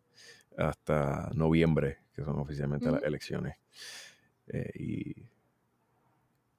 hasta 0.59 1.31
noviembre, 1.33 2.01
que 2.13 2.23
son 2.23 2.39
oficialmente 2.39 2.91
las 2.91 3.03
elecciones. 3.03 3.57
Eh, 4.49 4.71
y 4.75 5.15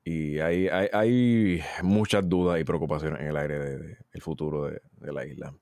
y 0.08 0.40
hay, 0.40 0.70
hay, 0.70 1.62
muchas 1.84 2.30
dudas 2.30 2.62
y 2.62 2.64
preocupaciones 2.64 3.20
en 3.20 3.28
el 3.28 3.36
aire 3.36 3.60
del 3.60 3.98
de, 4.14 4.22
futuro 4.22 4.64
de, 4.64 5.12
la 5.12 5.26
isla. 5.26 5.54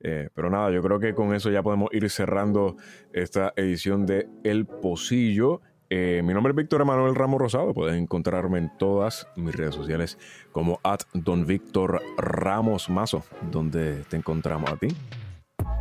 Eh, 0.00 0.28
pero 0.34 0.50
nada, 0.50 0.72
yo 0.72 0.82
creo 0.82 0.98
que 0.98 1.14
con 1.14 1.32
eso 1.32 1.48
ya 1.48 1.62
podemos 1.62 1.88
ir 1.92 2.10
cerrando 2.10 2.74
esta 3.12 3.52
edición 3.54 4.04
de 4.04 4.28
El 4.42 4.66
Pocillo. 4.66 5.60
Eh, 5.90 6.22
mi 6.24 6.34
nombre 6.34 6.50
es 6.50 6.56
Víctor 6.56 6.80
Emanuel 6.80 7.14
Ramos 7.14 7.40
Rosado. 7.40 7.72
Puedes 7.72 7.96
encontrarme 7.96 8.58
en 8.58 8.76
todas 8.78 9.28
mis 9.36 9.54
redes 9.54 9.76
sociales 9.76 10.18
como 10.50 10.80
at 10.82 11.02
Don 11.14 11.46
Víctor 11.46 12.02
Ramos 12.16 12.90
Mazo, 12.90 13.22
donde 13.52 14.02
te 14.10 14.16
encontramos 14.16 14.70
a 14.72 14.76
ti. 14.76 14.88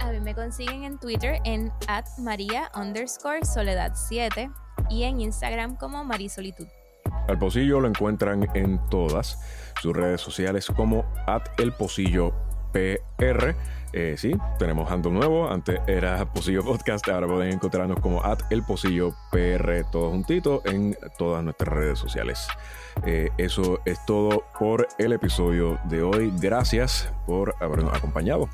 A 0.02 0.12
mí 0.12 0.20
me 0.20 0.36
consiguen 0.36 0.84
en 0.84 1.00
Twitter 1.00 1.40
en 1.46 1.72
at 1.88 2.06
María 2.20 2.70
underscore 2.80 3.44
Soledad 3.44 3.94
7 3.96 4.52
y 4.92 5.02
en 5.02 5.20
Instagram 5.20 5.78
como 5.78 6.04
Marisolitud. 6.04 6.68
Al 7.28 7.38
Pocillo 7.38 7.80
lo 7.80 7.88
encuentran 7.88 8.48
en 8.54 8.80
todas 8.90 9.40
sus 9.82 9.96
redes 9.96 10.22
sociales 10.22 10.68
como 10.68 11.06
at 11.26 11.44
el 11.60 11.74
Pocillo 11.74 12.34
PR. 12.72 13.56
Eh, 13.94 14.16
sí, 14.18 14.34
tenemos 14.60 14.92
handle 14.92 15.12
nuevo. 15.12 15.50
Antes 15.50 15.80
era 15.88 16.26
Pocillo 16.32 16.64
Podcast. 16.64 17.08
Ahora 17.08 17.28
pueden 17.28 17.54
encontrarnos 17.54 18.00
como 18.00 18.24
at 18.24 18.40
el 18.50 18.64
Pocillo 18.64 19.16
PR, 19.32 19.84
todo 19.92 20.12
juntito 20.12 20.62
en 20.66 20.98
todas 21.18 21.44
nuestras 21.44 21.74
redes 21.74 22.00
sociales. 22.00 22.48
Eh, 23.06 23.30
eso 23.38 23.80
es 23.86 24.04
todo 24.06 24.44
por 24.60 24.88
el 24.98 25.14
episodio 25.14 25.80
de 25.86 26.04
hoy. 26.04 26.34
Gracias 26.40 27.12
por 27.26 27.56
habernos 27.60 27.96
acompañado. 27.96 28.50